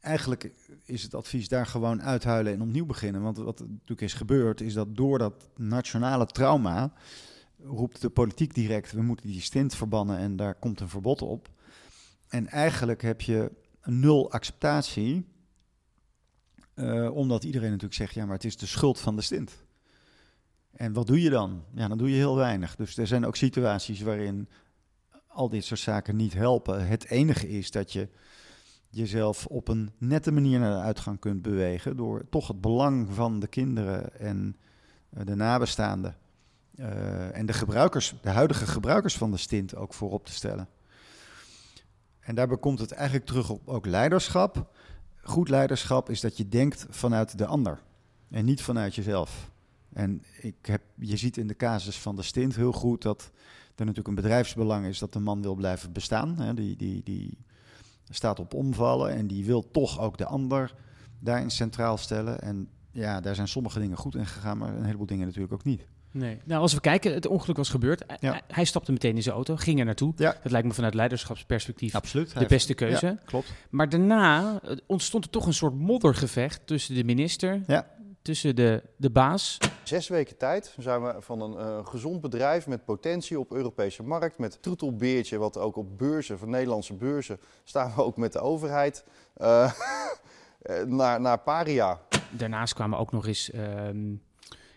eigenlijk 0.00 0.52
is 0.84 1.02
het 1.02 1.14
advies 1.14 1.48
daar 1.48 1.66
gewoon 1.66 2.02
uithuilen 2.02 2.52
en 2.52 2.62
opnieuw 2.62 2.86
beginnen. 2.86 3.22
Want 3.22 3.36
wat 3.36 3.60
natuurlijk 3.60 4.00
is 4.00 4.14
gebeurd, 4.14 4.60
is 4.60 4.74
dat 4.74 4.96
door 4.96 5.18
dat 5.18 5.48
nationale 5.56 6.26
trauma 6.26 6.92
roept 7.62 8.00
de 8.00 8.10
politiek 8.10 8.54
direct: 8.54 8.92
we 8.92 9.02
moeten 9.02 9.26
die 9.26 9.40
stint 9.40 9.74
verbannen 9.74 10.18
en 10.18 10.36
daar 10.36 10.54
komt 10.54 10.80
een 10.80 10.88
verbod 10.88 11.22
op. 11.22 11.48
En 12.34 12.48
eigenlijk 12.48 13.02
heb 13.02 13.20
je 13.20 13.52
nul 13.82 14.30
acceptatie, 14.30 15.26
uh, 16.74 17.16
omdat 17.16 17.44
iedereen 17.44 17.68
natuurlijk 17.70 17.94
zegt: 17.94 18.14
ja, 18.14 18.24
maar 18.24 18.34
het 18.34 18.44
is 18.44 18.56
de 18.56 18.66
schuld 18.66 19.00
van 19.00 19.16
de 19.16 19.22
stint. 19.22 19.64
En 20.72 20.92
wat 20.92 21.06
doe 21.06 21.20
je 21.20 21.30
dan? 21.30 21.64
Ja, 21.74 21.88
dan 21.88 21.98
doe 21.98 22.10
je 22.10 22.16
heel 22.16 22.36
weinig. 22.36 22.76
Dus 22.76 22.96
er 22.96 23.06
zijn 23.06 23.26
ook 23.26 23.36
situaties 23.36 24.00
waarin 24.00 24.48
al 25.26 25.48
dit 25.48 25.64
soort 25.64 25.80
zaken 25.80 26.16
niet 26.16 26.32
helpen. 26.32 26.86
Het 26.86 27.10
enige 27.10 27.48
is 27.48 27.70
dat 27.70 27.92
je 27.92 28.08
jezelf 28.88 29.46
op 29.46 29.68
een 29.68 29.90
nette 29.98 30.32
manier 30.32 30.58
naar 30.58 30.76
de 30.76 30.84
uitgang 30.86 31.18
kunt 31.18 31.42
bewegen. 31.42 31.96
door 31.96 32.28
toch 32.28 32.48
het 32.48 32.60
belang 32.60 33.08
van 33.12 33.40
de 33.40 33.48
kinderen 33.48 34.20
en 34.20 34.56
uh, 35.10 35.24
de 35.24 35.34
nabestaanden. 35.34 36.16
Uh, 36.74 37.36
en 37.36 37.46
de 37.46 37.52
gebruikers, 37.52 38.14
de 38.22 38.30
huidige 38.30 38.66
gebruikers 38.66 39.16
van 39.16 39.30
de 39.30 39.36
stint 39.36 39.76
ook 39.76 39.94
voorop 39.94 40.26
te 40.26 40.32
stellen. 40.32 40.68
En 42.24 42.34
daarbij 42.34 42.58
komt 42.58 42.78
het 42.78 42.92
eigenlijk 42.92 43.26
terug 43.26 43.50
op 43.50 43.68
ook 43.68 43.86
leiderschap. 43.86 44.72
Goed 45.22 45.48
leiderschap 45.48 46.10
is 46.10 46.20
dat 46.20 46.36
je 46.36 46.48
denkt 46.48 46.86
vanuit 46.90 47.38
de 47.38 47.46
ander 47.46 47.82
en 48.30 48.44
niet 48.44 48.62
vanuit 48.62 48.94
jezelf. 48.94 49.50
En 49.92 50.22
ik 50.40 50.54
heb, 50.62 50.82
je 50.94 51.16
ziet 51.16 51.36
in 51.36 51.46
de 51.46 51.56
casus 51.56 51.98
van 51.98 52.16
de 52.16 52.22
stint 52.22 52.56
heel 52.56 52.72
goed 52.72 53.02
dat 53.02 53.30
er 53.74 53.84
natuurlijk 53.84 54.08
een 54.08 54.22
bedrijfsbelang 54.22 54.86
is 54.86 54.98
dat 54.98 55.12
de 55.12 55.18
man 55.18 55.42
wil 55.42 55.54
blijven 55.54 55.92
bestaan. 55.92 56.38
Hè. 56.38 56.54
Die, 56.54 56.76
die, 56.76 57.02
die 57.02 57.38
staat 58.08 58.38
op 58.38 58.54
omvallen 58.54 59.14
en 59.14 59.26
die 59.26 59.44
wil 59.44 59.70
toch 59.70 60.00
ook 60.00 60.18
de 60.18 60.26
ander 60.26 60.74
daarin 61.18 61.50
centraal 61.50 61.96
stellen. 61.96 62.40
En 62.40 62.68
ja, 62.90 63.20
daar 63.20 63.34
zijn 63.34 63.48
sommige 63.48 63.78
dingen 63.78 63.96
goed 63.96 64.14
in 64.14 64.26
gegaan, 64.26 64.58
maar 64.58 64.74
een 64.74 64.84
heleboel 64.84 65.06
dingen 65.06 65.26
natuurlijk 65.26 65.52
ook 65.52 65.64
niet. 65.64 65.86
Nee. 66.14 66.40
Nou, 66.44 66.60
als 66.60 66.74
we 66.74 66.80
kijken, 66.80 67.14
het 67.14 67.26
ongeluk 67.26 67.56
was 67.56 67.68
gebeurd. 67.68 68.04
Ja. 68.20 68.40
Hij 68.46 68.64
stapte 68.64 68.92
meteen 68.92 69.16
in 69.16 69.22
zijn 69.22 69.34
auto, 69.34 69.56
ging 69.56 69.78
er 69.78 69.84
naartoe. 69.84 70.12
Ja. 70.16 70.36
Dat 70.42 70.52
lijkt 70.52 70.66
me 70.66 70.74
vanuit 70.74 70.94
leiderschapsperspectief 70.94 71.94
Absoluut. 71.94 72.38
de 72.38 72.46
beste 72.46 72.74
keuze. 72.74 73.06
Ja, 73.06 73.18
klopt. 73.24 73.52
Maar 73.70 73.88
daarna 73.88 74.60
eh, 74.62 74.76
ontstond 74.86 75.24
er 75.24 75.30
toch 75.30 75.46
een 75.46 75.54
soort 75.54 75.74
moddergevecht 75.74 76.66
tussen 76.66 76.94
de 76.94 77.04
minister, 77.04 77.60
ja. 77.66 77.86
tussen 78.22 78.56
de, 78.56 78.82
de 78.96 79.10
baas. 79.10 79.58
Zes 79.82 80.08
weken 80.08 80.36
tijd 80.36 80.74
zijn 80.78 81.02
we 81.02 81.14
van 81.18 81.40
een 81.40 81.52
uh, 81.52 81.86
gezond 81.86 82.20
bedrijf 82.20 82.66
met 82.66 82.84
potentie 82.84 83.38
op 83.38 83.52
Europese 83.52 84.02
markt, 84.02 84.38
met 84.38 84.62
troetelbeertje, 84.62 85.38
wat 85.38 85.58
ook 85.58 85.76
op 85.76 85.98
beurzen, 85.98 86.38
van 86.38 86.50
Nederlandse 86.50 86.94
beurzen, 86.94 87.40
staan 87.64 87.92
we 87.94 88.02
ook 88.02 88.16
met 88.16 88.32
de 88.32 88.40
overheid, 88.40 89.04
uh, 89.42 89.72
naar, 90.86 91.20
naar 91.20 91.38
paria. 91.38 92.00
Daarnaast 92.30 92.74
kwamen 92.74 92.98
ook 92.98 93.12
nog 93.12 93.26
eens... 93.26 93.50
Uh, 93.50 93.62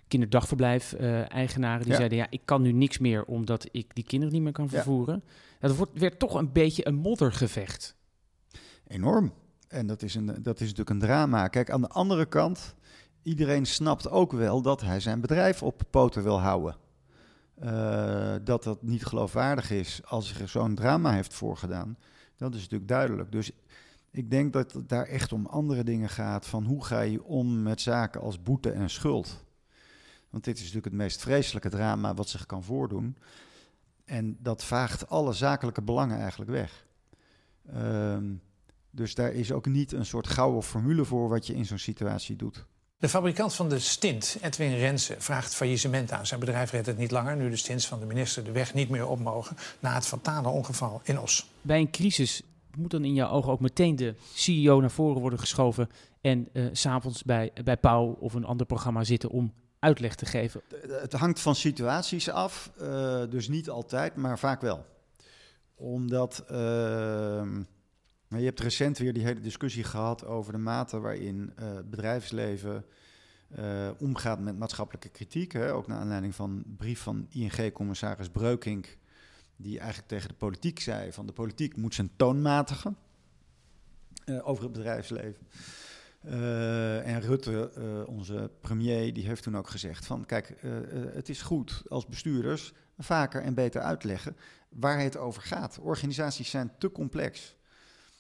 kinderdagverblijf-eigenaren 0.07 1.81
die 1.81 1.91
ja. 1.91 1.97
zeiden: 1.97 2.17
Ja, 2.17 2.27
ik 2.29 2.41
kan 2.45 2.61
nu 2.61 2.71
niks 2.71 2.97
meer 2.97 3.23
omdat 3.23 3.67
ik 3.71 3.95
die 3.95 4.03
kinderen 4.03 4.33
niet 4.33 4.43
meer 4.43 4.51
kan 4.51 4.69
vervoeren. 4.69 5.23
Ja. 5.25 5.67
Dat 5.67 5.77
wordt, 5.77 5.99
werd 5.99 6.19
toch 6.19 6.33
een 6.33 6.51
beetje 6.51 6.87
een 6.87 6.95
moddergevecht. 6.95 7.95
Enorm. 8.87 9.33
En 9.67 9.87
dat 9.87 10.01
is, 10.01 10.15
een, 10.15 10.25
dat 10.25 10.55
is 10.55 10.61
natuurlijk 10.61 10.89
een 10.89 10.99
drama. 10.99 11.47
Kijk, 11.47 11.69
aan 11.69 11.81
de 11.81 11.89
andere 11.89 12.25
kant, 12.25 12.75
iedereen 13.23 13.65
snapt 13.65 14.09
ook 14.09 14.31
wel 14.31 14.61
dat 14.61 14.81
hij 14.81 14.99
zijn 14.99 15.21
bedrijf 15.21 15.63
op 15.63 15.81
poten 15.89 16.23
wil 16.23 16.39
houden. 16.39 16.75
Uh, 17.63 18.35
dat 18.43 18.63
dat 18.63 18.83
niet 18.83 19.05
geloofwaardig 19.05 19.71
is 19.71 20.01
als 20.05 20.39
er 20.39 20.47
zo'n 20.47 20.75
drama 20.75 21.11
heeft 21.11 21.33
voorgedaan. 21.33 21.97
Dat 22.35 22.53
is 22.53 22.61
natuurlijk 22.61 22.89
duidelijk. 22.89 23.31
Dus 23.31 23.51
ik 24.11 24.31
denk 24.31 24.53
dat 24.53 24.71
het 24.71 24.89
daar 24.89 25.05
echt 25.05 25.33
om 25.33 25.45
andere 25.45 25.83
dingen 25.83 26.09
gaat. 26.09 26.45
Van 26.45 26.65
hoe 26.65 26.85
ga 26.85 27.01
je 27.01 27.23
om 27.23 27.61
met 27.63 27.81
zaken 27.81 28.21
als 28.21 28.41
boete 28.41 28.71
en 28.71 28.89
schuld. 28.89 29.45
Want 30.37 30.49
dit 30.49 30.57
is 30.57 30.73
natuurlijk 30.73 30.93
het 30.93 31.03
meest 31.03 31.21
vreselijke 31.21 31.69
drama 31.69 32.13
wat 32.13 32.29
zich 32.29 32.45
kan 32.45 32.63
voordoen. 32.63 33.17
En 34.05 34.37
dat 34.39 34.63
vaagt 34.63 35.09
alle 35.09 35.33
zakelijke 35.33 35.81
belangen 35.81 36.19
eigenlijk 36.19 36.51
weg. 36.51 36.85
Um, 37.75 38.41
dus 38.89 39.15
daar 39.15 39.31
is 39.31 39.51
ook 39.51 39.65
niet 39.65 39.91
een 39.91 40.05
soort 40.05 40.27
gouden 40.27 40.63
formule 40.63 41.05
voor 41.05 41.29
wat 41.29 41.47
je 41.47 41.55
in 41.55 41.65
zo'n 41.65 41.77
situatie 41.77 42.35
doet. 42.35 42.65
De 42.97 43.09
fabrikant 43.09 43.53
van 43.53 43.69
de 43.69 43.79
stint, 43.79 44.37
Edwin 44.41 44.77
Rensen, 44.77 45.21
vraagt 45.21 45.55
faillissement 45.55 46.11
aan. 46.11 46.25
Zijn 46.27 46.39
bedrijf 46.39 46.71
redt 46.71 46.85
het 46.85 46.97
niet 46.97 47.11
langer 47.11 47.35
nu 47.35 47.49
de 47.49 47.55
stints 47.55 47.87
van 47.87 47.99
de 47.99 48.05
minister 48.05 48.43
de 48.43 48.51
weg 48.51 48.73
niet 48.73 48.89
meer 48.89 49.07
op 49.07 49.19
mogen 49.19 49.57
na 49.79 49.93
het 49.93 50.05
fatale 50.05 50.47
ongeval 50.47 51.01
in 51.03 51.19
Os. 51.19 51.49
Bij 51.61 51.79
een 51.79 51.91
crisis 51.91 52.41
moet 52.75 52.91
dan 52.91 53.05
in 53.05 53.13
jouw 53.13 53.29
ogen 53.29 53.51
ook 53.51 53.59
meteen 53.59 53.95
de 53.95 54.15
CEO 54.33 54.79
naar 54.79 54.91
voren 54.91 55.21
worden 55.21 55.39
geschoven 55.39 55.89
en 56.21 56.49
uh, 56.53 56.69
s'avonds 56.71 57.23
bij, 57.23 57.51
bij 57.63 57.77
Pauw 57.77 58.17
of 58.19 58.33
een 58.33 58.45
ander 58.45 58.65
programma 58.65 59.03
zitten 59.03 59.29
om 59.29 59.53
uitleg 59.79 60.15
te 60.15 60.25
geven? 60.25 60.61
Het 60.87 61.13
hangt 61.13 61.39
van 61.39 61.55
situaties 61.55 62.29
af, 62.29 62.71
uh, 62.81 63.23
dus 63.29 63.47
niet 63.47 63.69
altijd, 63.69 64.15
maar 64.15 64.39
vaak 64.39 64.61
wel. 64.61 64.85
Omdat 65.75 66.43
uh, 66.51 66.57
je 68.27 68.45
hebt 68.45 68.59
recent 68.59 68.97
weer 68.97 69.13
die 69.13 69.23
hele 69.23 69.39
discussie 69.39 69.83
gehad 69.83 70.25
over 70.25 70.51
de 70.51 70.57
mate 70.57 70.99
waarin 70.99 71.53
uh, 71.59 71.69
bedrijfsleven 71.85 72.85
omgaat 73.97 74.39
met 74.39 74.57
maatschappelijke 74.57 75.09
kritiek. 75.09 75.51
Hè? 75.51 75.73
Ook 75.73 75.87
naar 75.87 75.99
aanleiding 75.99 76.35
van 76.35 76.63
brief 76.77 76.99
van 77.01 77.27
ING-commissaris 77.29 78.29
Breukink, 78.29 78.97
die 79.55 79.77
eigenlijk 79.79 80.07
tegen 80.07 80.27
de 80.27 80.35
politiek 80.35 80.79
zei: 80.79 81.11
van 81.11 81.25
de 81.25 81.33
politiek 81.33 81.75
moet 81.75 81.93
zijn 81.93 82.09
toon 82.15 82.41
matigen 82.41 82.97
over 84.43 84.63
het 84.63 84.71
bedrijfsleven. 84.71 85.47
Uh, 86.29 87.07
en 87.07 87.21
Rutte, 87.21 87.71
uh, 87.77 88.07
onze 88.07 88.51
premier, 88.61 89.13
die 89.13 89.27
heeft 89.27 89.43
toen 89.43 89.57
ook 89.57 89.69
gezegd 89.69 90.05
van... 90.05 90.25
kijk, 90.25 90.55
uh, 90.63 90.71
het 91.13 91.29
is 91.29 91.41
goed 91.41 91.83
als 91.87 92.05
bestuurders 92.05 92.73
vaker 92.97 93.41
en 93.41 93.53
beter 93.53 93.81
uitleggen 93.81 94.35
waar 94.69 94.99
het 94.99 95.17
over 95.17 95.41
gaat. 95.41 95.79
Organisaties 95.81 96.49
zijn 96.49 96.71
te 96.77 96.91
complex. 96.91 97.55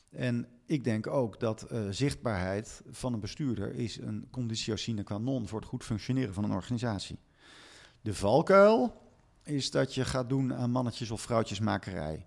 En 0.09 0.47
ik 0.65 0.83
denk 0.83 1.07
ook 1.07 1.39
dat 1.39 1.67
zichtbaarheid 1.89 2.81
van 2.89 3.13
een 3.13 3.19
bestuurder... 3.19 3.73
is 3.73 3.97
een 3.97 4.27
conditio 4.31 4.75
sine 4.75 5.03
qua 5.03 5.17
non 5.17 5.47
voor 5.47 5.59
het 5.59 5.69
goed 5.69 5.83
functioneren 5.83 6.33
van 6.33 6.43
een 6.43 6.51
organisatie. 6.51 7.19
De 8.01 8.13
valkuil 8.13 9.01
is 9.43 9.71
dat 9.71 9.95
je 9.95 10.05
gaat 10.05 10.29
doen 10.29 10.53
aan 10.53 10.71
mannetjes- 10.71 11.11
of 11.11 11.21
vrouwtjesmakerij. 11.21 12.25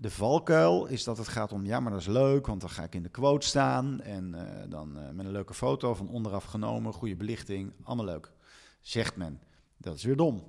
De 0.00 0.10
valkuil 0.10 0.86
is 0.86 1.04
dat 1.04 1.18
het 1.18 1.28
gaat 1.28 1.52
om, 1.52 1.66
ja, 1.66 1.80
maar 1.80 1.92
dat 1.92 2.00
is 2.00 2.06
leuk, 2.06 2.46
want 2.46 2.60
dan 2.60 2.70
ga 2.70 2.82
ik 2.82 2.94
in 2.94 3.02
de 3.02 3.08
quote 3.08 3.46
staan 3.46 4.00
en 4.00 4.34
uh, 4.34 4.42
dan 4.68 4.98
uh, 4.98 5.10
met 5.10 5.26
een 5.26 5.32
leuke 5.32 5.54
foto 5.54 5.94
van 5.94 6.08
onderaf 6.08 6.44
genomen, 6.44 6.92
goede 6.92 7.16
belichting, 7.16 7.72
allemaal 7.82 8.04
leuk. 8.04 8.32
Zegt 8.80 9.16
men. 9.16 9.40
Dat 9.76 9.96
is 9.96 10.04
weer 10.04 10.16
dom. 10.16 10.44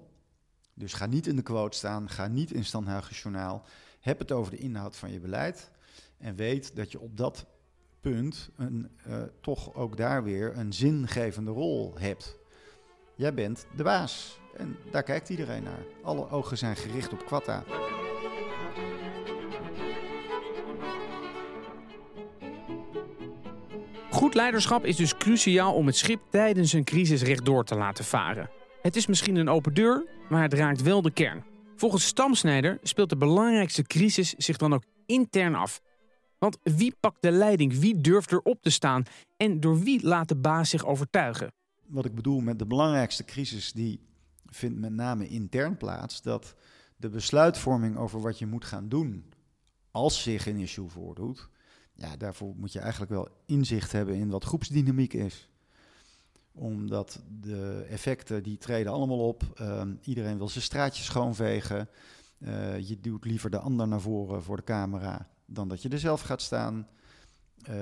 Dus 0.73 0.93
ga 0.93 1.05
niet 1.05 1.27
in 1.27 1.35
de 1.35 1.41
quote 1.41 1.77
staan, 1.77 2.09
ga 2.09 2.27
niet 2.27 2.51
in 2.51 2.65
Standhuigen 2.65 3.15
Journaal. 3.15 3.65
Heb 3.99 4.19
het 4.19 4.31
over 4.31 4.51
de 4.51 4.57
inhoud 4.57 4.95
van 4.95 5.11
je 5.11 5.19
beleid 5.19 5.71
en 6.17 6.35
weet 6.35 6.75
dat 6.75 6.91
je 6.91 6.99
op 6.99 7.17
dat 7.17 7.45
punt 7.99 8.49
een, 8.55 8.89
uh, 9.07 9.21
toch 9.41 9.73
ook 9.73 9.97
daar 9.97 10.23
weer 10.23 10.57
een 10.57 10.73
zingevende 10.73 11.51
rol 11.51 11.95
hebt. 11.97 12.37
Jij 13.15 13.33
bent 13.33 13.65
de 13.75 13.83
baas 13.83 14.39
en 14.57 14.77
daar 14.91 15.03
kijkt 15.03 15.29
iedereen 15.29 15.63
naar. 15.63 15.85
Alle 16.03 16.29
ogen 16.29 16.57
zijn 16.57 16.75
gericht 16.75 17.13
op 17.13 17.25
Quatta. 17.25 17.63
Goed 24.19 24.33
leiderschap 24.33 24.85
is 24.85 24.95
dus 24.95 25.17
cruciaal 25.17 25.73
om 25.73 25.85
het 25.85 25.95
schip 25.95 26.21
tijdens 26.29 26.73
een 26.73 26.83
crisis 26.83 27.21
rechtdoor 27.21 27.63
te 27.63 27.75
laten 27.75 28.05
varen. 28.05 28.49
Het 28.81 28.95
is 28.95 29.07
misschien 29.07 29.35
een 29.35 29.49
open 29.49 29.73
deur, 29.73 30.05
maar 30.29 30.41
het 30.41 30.53
raakt 30.53 30.81
wel 30.81 31.01
de 31.01 31.11
kern. 31.11 31.43
Volgens 31.75 32.05
Stamsnijder 32.05 32.77
speelt 32.83 33.09
de 33.09 33.17
belangrijkste 33.17 33.83
crisis 33.83 34.33
zich 34.33 34.57
dan 34.57 34.73
ook 34.73 34.83
intern 35.05 35.55
af. 35.55 35.81
Want 36.37 36.57
wie 36.63 36.95
pakt 36.99 37.21
de 37.21 37.31
leiding, 37.31 37.79
wie 37.79 38.01
durft 38.01 38.31
erop 38.31 38.61
te 38.61 38.69
staan 38.69 39.03
en 39.37 39.59
door 39.59 39.79
wie 39.79 40.07
laat 40.07 40.27
de 40.27 40.37
baas 40.37 40.69
zich 40.69 40.85
overtuigen? 40.85 41.53
Wat 41.87 42.05
ik 42.05 42.15
bedoel 42.15 42.39
met 42.39 42.59
de 42.59 42.65
belangrijkste 42.65 43.25
crisis, 43.25 43.71
die 43.71 43.99
vindt 44.45 44.79
met 44.79 44.93
name 44.93 45.27
intern 45.27 45.77
plaats. 45.77 46.21
Dat 46.21 46.55
de 46.97 47.09
besluitvorming 47.09 47.97
over 47.97 48.21
wat 48.21 48.39
je 48.39 48.45
moet 48.45 48.65
gaan 48.65 48.89
doen 48.89 49.33
als 49.91 50.23
zich 50.23 50.47
een 50.47 50.59
issue 50.59 50.89
voordoet, 50.89 51.49
Ja, 51.99 52.17
daarvoor 52.17 52.53
moet 52.55 52.73
je 52.73 52.79
eigenlijk 52.79 53.11
wel 53.11 53.27
inzicht 53.45 53.91
hebben 53.91 54.15
in 54.15 54.29
wat 54.29 54.43
groepsdynamiek 54.43 55.13
is. 55.13 55.49
Omdat 56.51 57.21
de 57.41 57.85
effecten 57.89 58.43
die 58.43 58.57
treden 58.57 58.91
allemaal 58.91 59.27
op. 59.27 59.43
Ehm, 59.55 59.95
iedereen 60.01 60.37
wil 60.37 60.49
zijn 60.49 60.63
straatje 60.63 61.03
schoonvegen. 61.03 61.89
Uh, 62.37 62.79
je 62.79 62.99
duwt 62.99 63.25
liever 63.25 63.49
de 63.49 63.59
ander 63.59 63.87
naar 63.87 64.01
voren 64.01 64.43
voor 64.43 64.55
de 64.55 64.63
camera 64.63 65.29
dan 65.45 65.67
dat 65.67 65.81
je 65.81 65.89
er 65.89 65.99
zelf 65.99 66.21
gaat 66.21 66.41
staan. 66.41 66.87
Uh, 67.61 67.75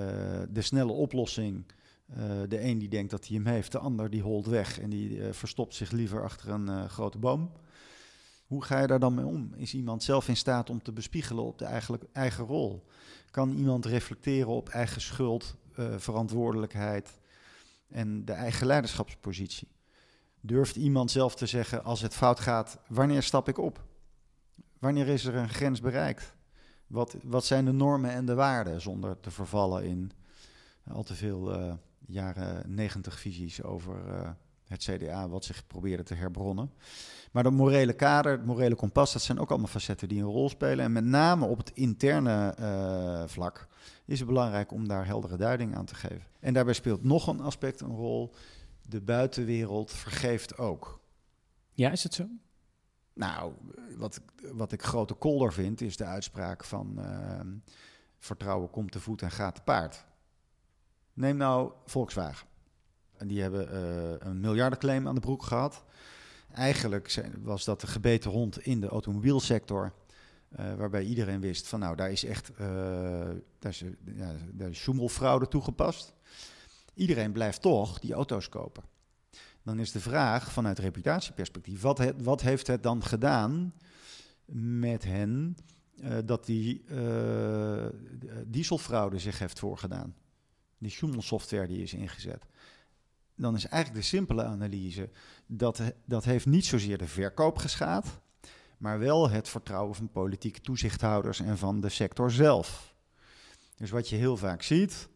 de 0.49 0.61
snelle 0.61 0.91
oplossing. 0.91 1.65
Uh, 2.09 2.17
de 2.47 2.61
een 2.61 2.77
die 2.77 2.89
denkt 2.89 3.11
dat 3.11 3.27
hij 3.27 3.35
hem 3.35 3.45
heeft, 3.45 3.71
de 3.71 3.77
ander 3.77 4.09
die 4.09 4.21
holt 4.21 4.45
weg 4.45 4.79
en 4.79 4.89
die 4.89 5.23
verstopt 5.33 5.75
zich 5.75 5.91
liever 5.91 6.23
achter 6.23 6.49
een 6.49 6.89
grote 6.89 7.17
boom. 7.17 7.51
Hoe 8.47 8.63
ga 8.63 8.79
je 8.79 8.87
daar 8.87 8.99
dan 8.99 9.13
mee 9.13 9.25
om? 9.25 9.53
Is 9.55 9.73
iemand 9.73 10.03
zelf 10.03 10.27
in 10.27 10.37
staat 10.37 10.69
om 10.69 10.81
te 10.81 10.91
bespiegelen 10.91 11.43
op 11.43 11.57
de 11.57 11.65
eigenlijk 11.65 12.03
eigen 12.11 12.45
rol? 12.45 12.85
Kan 13.31 13.51
iemand 13.51 13.85
reflecteren 13.85 14.51
op 14.51 14.69
eigen 14.69 15.01
schuld, 15.01 15.55
verantwoordelijkheid 15.97 17.19
en 17.87 18.25
de 18.25 18.31
eigen 18.31 18.67
leiderschapspositie? 18.67 19.67
Durft 20.41 20.75
iemand 20.75 21.11
zelf 21.11 21.35
te 21.35 21.45
zeggen 21.45 21.83
als 21.83 22.01
het 22.01 22.15
fout 22.15 22.39
gaat, 22.39 22.79
wanneer 22.87 23.23
stap 23.23 23.47
ik 23.47 23.57
op? 23.57 23.85
Wanneer 24.79 25.07
is 25.07 25.25
er 25.25 25.35
een 25.35 25.49
grens 25.49 25.79
bereikt? 25.79 26.35
Wat, 26.87 27.15
wat 27.23 27.45
zijn 27.45 27.65
de 27.65 27.71
normen 27.71 28.11
en 28.11 28.25
de 28.25 28.33
waarden 28.33 28.81
zonder 28.81 29.19
te 29.19 29.31
vervallen 29.31 29.83
in 29.83 30.11
al 30.87 31.03
te 31.03 31.15
veel 31.15 31.59
uh, 31.59 31.73
jaren 32.05 32.75
negentig 32.75 33.19
visies 33.19 33.63
over 33.63 33.95
uh, 34.07 34.29
het 34.67 34.83
CDA, 34.83 35.29
wat 35.29 35.45
zich 35.45 35.67
probeerde 35.67 36.03
te 36.03 36.13
herbronnen. 36.13 36.71
Maar 37.31 37.43
dat 37.43 37.53
morele 37.53 37.93
kader, 37.93 38.31
het 38.31 38.45
morele 38.45 38.75
kompas, 38.75 39.13
dat 39.13 39.21
zijn 39.21 39.39
ook 39.39 39.49
allemaal 39.49 39.67
facetten 39.67 40.07
die 40.07 40.19
een 40.19 40.25
rol 40.25 40.49
spelen. 40.49 40.85
En 40.85 40.91
met 40.91 41.03
name 41.03 41.45
op 41.45 41.57
het 41.57 41.71
interne 41.73 42.55
uh, 42.59 43.23
vlak 43.27 43.67
is 44.05 44.19
het 44.19 44.27
belangrijk 44.27 44.71
om 44.71 44.87
daar 44.87 45.05
heldere 45.05 45.37
duiding 45.37 45.75
aan 45.75 45.85
te 45.85 45.95
geven. 45.95 46.27
En 46.39 46.53
daarbij 46.53 46.73
speelt 46.73 47.03
nog 47.03 47.27
een 47.27 47.41
aspect 47.41 47.81
een 47.81 47.95
rol. 47.95 48.33
De 48.81 49.01
buitenwereld 49.01 49.91
vergeeft 49.91 50.57
ook. 50.57 50.99
Ja, 51.73 51.91
is 51.91 52.03
het 52.03 52.13
zo? 52.13 52.25
Nou, 53.13 53.53
wat, 53.97 54.21
wat 54.53 54.71
ik 54.71 54.83
grote 54.83 55.13
kolder 55.13 55.53
vind, 55.53 55.81
is 55.81 55.97
de 55.97 56.05
uitspraak 56.05 56.63
van 56.63 56.95
uh, 56.97 57.39
vertrouwen 58.19 58.69
komt 58.69 58.91
te 58.91 58.99
voet 58.99 59.21
en 59.21 59.31
gaat 59.31 59.55
te 59.55 59.61
paard. 59.61 60.05
Neem 61.13 61.37
nou 61.37 61.71
Volkswagen. 61.85 62.47
Die 63.25 63.41
hebben 63.41 63.73
uh, 63.73 64.13
een 64.19 64.39
miljardenclaim 64.39 65.07
aan 65.07 65.15
de 65.15 65.21
broek 65.21 65.43
gehad. 65.43 65.83
Eigenlijk 66.53 67.09
zijn, 67.09 67.33
was 67.43 67.65
dat 67.65 67.81
de 67.81 67.87
gebeten 67.87 68.31
hond 68.31 68.59
in 68.59 68.81
de 68.81 68.87
automobielsector. 68.87 69.93
Uh, 70.59 70.73
waarbij 70.73 71.03
iedereen 71.03 71.39
wist 71.39 71.67
van 71.67 71.79
nou, 71.79 71.95
daar 71.95 72.11
is 72.11 72.23
echt 72.23 72.51
ja, 74.15 74.35
daar 74.51 74.75
schommelfraude 74.75 75.47
toegepast. 75.47 76.13
Iedereen 76.93 77.31
blijft 77.31 77.61
toch 77.61 77.99
die 77.99 78.13
auto's 78.13 78.49
kopen. 78.49 78.83
Dan 79.63 79.79
is 79.79 79.91
de 79.91 79.99
vraag 79.99 80.51
vanuit 80.51 80.79
reputatieperspectief, 80.79 81.81
wat, 81.81 82.13
wat 82.23 82.41
heeft 82.41 82.67
het 82.67 82.83
dan 82.83 83.03
gedaan 83.03 83.73
met 84.45 85.03
hen 85.03 85.57
uh, 85.95 86.17
dat 86.25 86.45
die 86.45 86.83
uh, 86.85 87.85
dieselfraude 88.45 89.19
zich 89.19 89.39
heeft 89.39 89.59
voorgedaan? 89.59 90.15
Die 90.77 90.91
Schumel-software 90.91 91.67
die 91.67 91.81
is 91.81 91.93
ingezet. 91.93 92.45
Dan 93.37 93.55
is 93.55 93.65
eigenlijk 93.65 94.03
de 94.03 94.07
simpele 94.07 94.43
analyse, 94.43 95.09
dat, 95.45 95.81
dat 96.05 96.23
heeft 96.23 96.45
niet 96.45 96.65
zozeer 96.65 96.97
de 96.97 97.07
verkoop 97.07 97.57
geschaad, 97.57 98.19
maar 98.77 98.99
wel 98.99 99.29
het 99.29 99.49
vertrouwen 99.49 99.95
van 99.95 100.09
politieke 100.09 100.61
toezichthouders 100.61 101.39
en 101.39 101.57
van 101.57 101.81
de 101.81 101.89
sector 101.89 102.31
zelf. 102.31 102.95
Dus 103.75 103.89
wat 103.89 104.09
je 104.09 104.15
heel 104.15 104.37
vaak 104.37 104.61
ziet, 104.61 105.09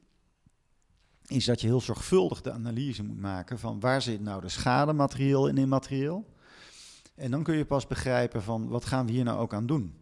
is 1.25 1.45
dat 1.45 1.61
je 1.61 1.67
heel 1.67 1.81
zorgvuldig 1.81 2.41
de 2.41 2.51
analyse 2.51 3.03
moet 3.03 3.19
maken 3.19 3.59
van 3.59 3.79
waar 3.79 4.01
zit 4.01 4.21
nou 4.21 4.41
de 4.41 4.49
schade 4.49 4.93
materieel 4.93 5.49
en 5.49 5.57
immaterieel. 5.57 6.25
En 7.15 7.31
dan 7.31 7.43
kun 7.43 7.55
je 7.55 7.65
pas 7.65 7.87
begrijpen 7.87 8.43
van 8.43 8.67
wat 8.67 8.85
gaan 8.85 9.05
we 9.05 9.11
hier 9.11 9.23
nou 9.23 9.39
ook 9.39 9.53
aan 9.53 9.65
doen. 9.65 9.95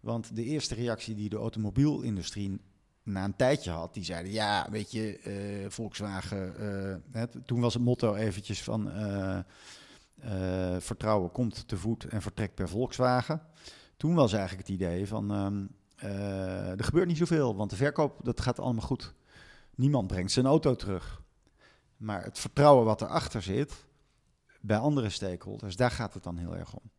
Want 0.00 0.36
de 0.36 0.44
eerste 0.44 0.74
reactie 0.74 1.14
die 1.14 1.28
de 1.28 1.36
automobielindustrie 1.36 2.60
na 3.04 3.24
een 3.24 3.36
tijdje 3.36 3.70
had, 3.70 3.94
die 3.94 4.04
zeiden 4.04 4.32
ja, 4.32 4.66
weet 4.70 4.92
je, 4.92 5.20
uh, 5.62 5.70
Volkswagen, 5.70 6.54
het, 7.10 7.36
toen 7.46 7.60
was 7.60 7.74
het 7.74 7.82
motto 7.82 8.14
eventjes 8.14 8.62
van 8.62 8.88
uh, 8.88 9.38
vertrouwen 10.78 11.32
komt 11.32 11.68
te 11.68 11.76
voet 11.76 12.04
en 12.04 12.22
vertrekt 12.22 12.54
per 12.54 12.68
Volkswagen. 12.68 13.42
Toen 13.96 14.14
was 14.14 14.32
eigenlijk 14.32 14.68
het 14.68 14.76
idee 14.76 15.06
van 15.06 15.30
um, 15.30 15.70
er 16.78 16.84
gebeurt 16.84 17.06
niet 17.06 17.16
zoveel, 17.16 17.56
want 17.56 17.70
de 17.70 17.76
verkoop 17.76 18.20
dat 18.22 18.40
gaat 18.40 18.58
allemaal 18.58 18.86
goed. 18.86 19.14
Niemand 19.74 20.06
brengt 20.06 20.32
zijn 20.32 20.46
auto 20.46 20.74
terug. 20.74 21.22
Maar 21.96 22.24
het 22.24 22.38
vertrouwen 22.38 22.84
wat 22.84 23.02
erachter 23.02 23.42
zit 23.42 23.86
bij 24.60 24.76
andere 24.76 25.08
stakeholders, 25.08 25.76
daar 25.76 25.90
gaat 25.90 26.14
het 26.14 26.22
dan 26.22 26.36
heel 26.36 26.56
erg 26.56 26.74
om. 26.74 26.90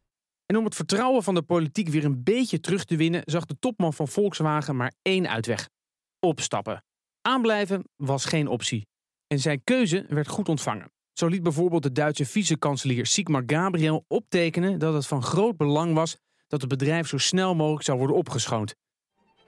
En 0.45 0.57
om 0.57 0.65
het 0.65 0.75
vertrouwen 0.75 1.23
van 1.23 1.35
de 1.35 1.41
politiek 1.41 1.89
weer 1.89 2.05
een 2.05 2.23
beetje 2.23 2.59
terug 2.59 2.85
te 2.85 2.95
winnen, 2.95 3.21
zag 3.25 3.45
de 3.45 3.59
topman 3.59 3.93
van 3.93 4.07
Volkswagen 4.07 4.75
maar 4.75 4.93
één 5.01 5.29
uitweg: 5.29 5.69
opstappen. 6.19 6.83
Aanblijven 7.21 7.83
was 7.95 8.25
geen 8.25 8.47
optie. 8.47 8.87
En 9.27 9.39
zijn 9.39 9.63
keuze 9.63 10.05
werd 10.09 10.27
goed 10.27 10.49
ontvangen. 10.49 10.91
Zo 11.13 11.27
liet 11.27 11.43
bijvoorbeeld 11.43 11.83
de 11.83 11.91
Duitse 11.91 12.25
vicekanselier 12.25 13.05
Sigmar 13.05 13.43
Gabriel 13.45 14.05
optekenen 14.07 14.79
dat 14.79 14.93
het 14.93 15.07
van 15.07 15.23
groot 15.23 15.57
belang 15.57 15.93
was 15.93 16.17
dat 16.47 16.61
het 16.61 16.69
bedrijf 16.69 17.07
zo 17.07 17.17
snel 17.17 17.55
mogelijk 17.55 17.83
zou 17.83 17.97
worden 17.97 18.15
opgeschoond. 18.15 18.75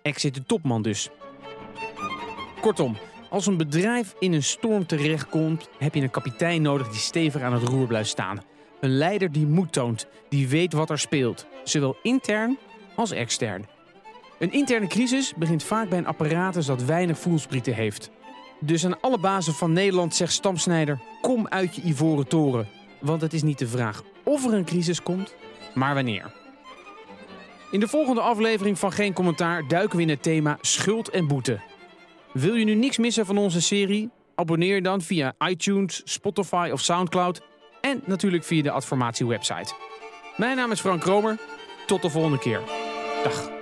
Exit 0.01 0.33
de 0.33 0.43
topman 0.43 0.81
dus. 0.81 1.09
Kortom, 2.61 2.97
als 3.29 3.45
een 3.45 3.57
bedrijf 3.57 4.15
in 4.19 4.33
een 4.33 4.43
storm 4.43 4.85
terechtkomt, 4.85 5.69
heb 5.77 5.95
je 5.95 6.01
een 6.01 6.09
kapitein 6.09 6.61
nodig 6.61 6.89
die 6.89 6.99
stevig 6.99 7.41
aan 7.41 7.53
het 7.53 7.63
roer 7.63 7.87
blijft 7.87 8.09
staan. 8.09 8.43
Een 8.79 8.97
leider 8.97 9.31
die 9.31 9.47
moed 9.47 9.73
toont, 9.73 10.07
die 10.29 10.47
weet 10.47 10.73
wat 10.73 10.89
er 10.89 10.99
speelt, 10.99 11.47
zowel 11.63 11.97
intern 12.03 12.57
als 12.95 13.11
extern. 13.11 13.65
Een 14.39 14.51
interne 14.51 14.87
crisis 14.87 15.33
begint 15.33 15.63
vaak 15.63 15.89
bij 15.89 15.97
een 15.97 16.07
apparatus 16.07 16.65
dat 16.65 16.83
weinig 16.83 17.19
voelsprieten 17.19 17.73
heeft. 17.73 18.09
Dus 18.59 18.85
aan 18.85 18.99
alle 19.01 19.19
bazen 19.19 19.53
van 19.53 19.73
Nederland 19.73 20.15
zegt 20.15 20.33
Stamsnijder: 20.33 20.99
kom 21.21 21.47
uit 21.47 21.75
je 21.75 21.81
ivoren 21.81 22.27
toren. 22.27 22.67
Want 22.99 23.21
het 23.21 23.33
is 23.33 23.43
niet 23.43 23.59
de 23.59 23.67
vraag 23.67 24.03
of 24.23 24.45
er 24.45 24.53
een 24.53 24.65
crisis 24.65 25.03
komt, 25.03 25.35
maar 25.73 25.93
wanneer. 25.93 26.31
In 27.71 27.79
de 27.79 27.87
volgende 27.87 28.21
aflevering 28.21 28.79
van 28.79 28.91
Geen 28.91 29.13
Commentaar 29.13 29.67
duiken 29.67 29.97
we 29.97 30.03
in 30.03 30.09
het 30.09 30.23
thema 30.23 30.57
schuld 30.61 31.09
en 31.09 31.27
boete. 31.27 31.59
Wil 32.33 32.55
je 32.55 32.65
nu 32.65 32.73
niks 32.73 32.97
missen 32.97 33.25
van 33.25 33.37
onze 33.37 33.61
serie? 33.61 34.09
Abonneer 34.35 34.83
dan 34.83 35.01
via 35.01 35.33
iTunes, 35.47 36.01
Spotify 36.03 36.69
of 36.73 36.81
Soundcloud. 36.81 37.41
En 37.81 38.01
natuurlijk 38.05 38.43
via 38.43 38.63
de 38.63 38.71
Adformatie 38.71 39.25
website. 39.25 39.73
Mijn 40.37 40.55
naam 40.55 40.71
is 40.71 40.79
Frank 40.79 41.01
Kromer. 41.01 41.39
Tot 41.85 42.01
de 42.01 42.09
volgende 42.09 42.39
keer. 42.39 42.61
Dag. 43.23 43.56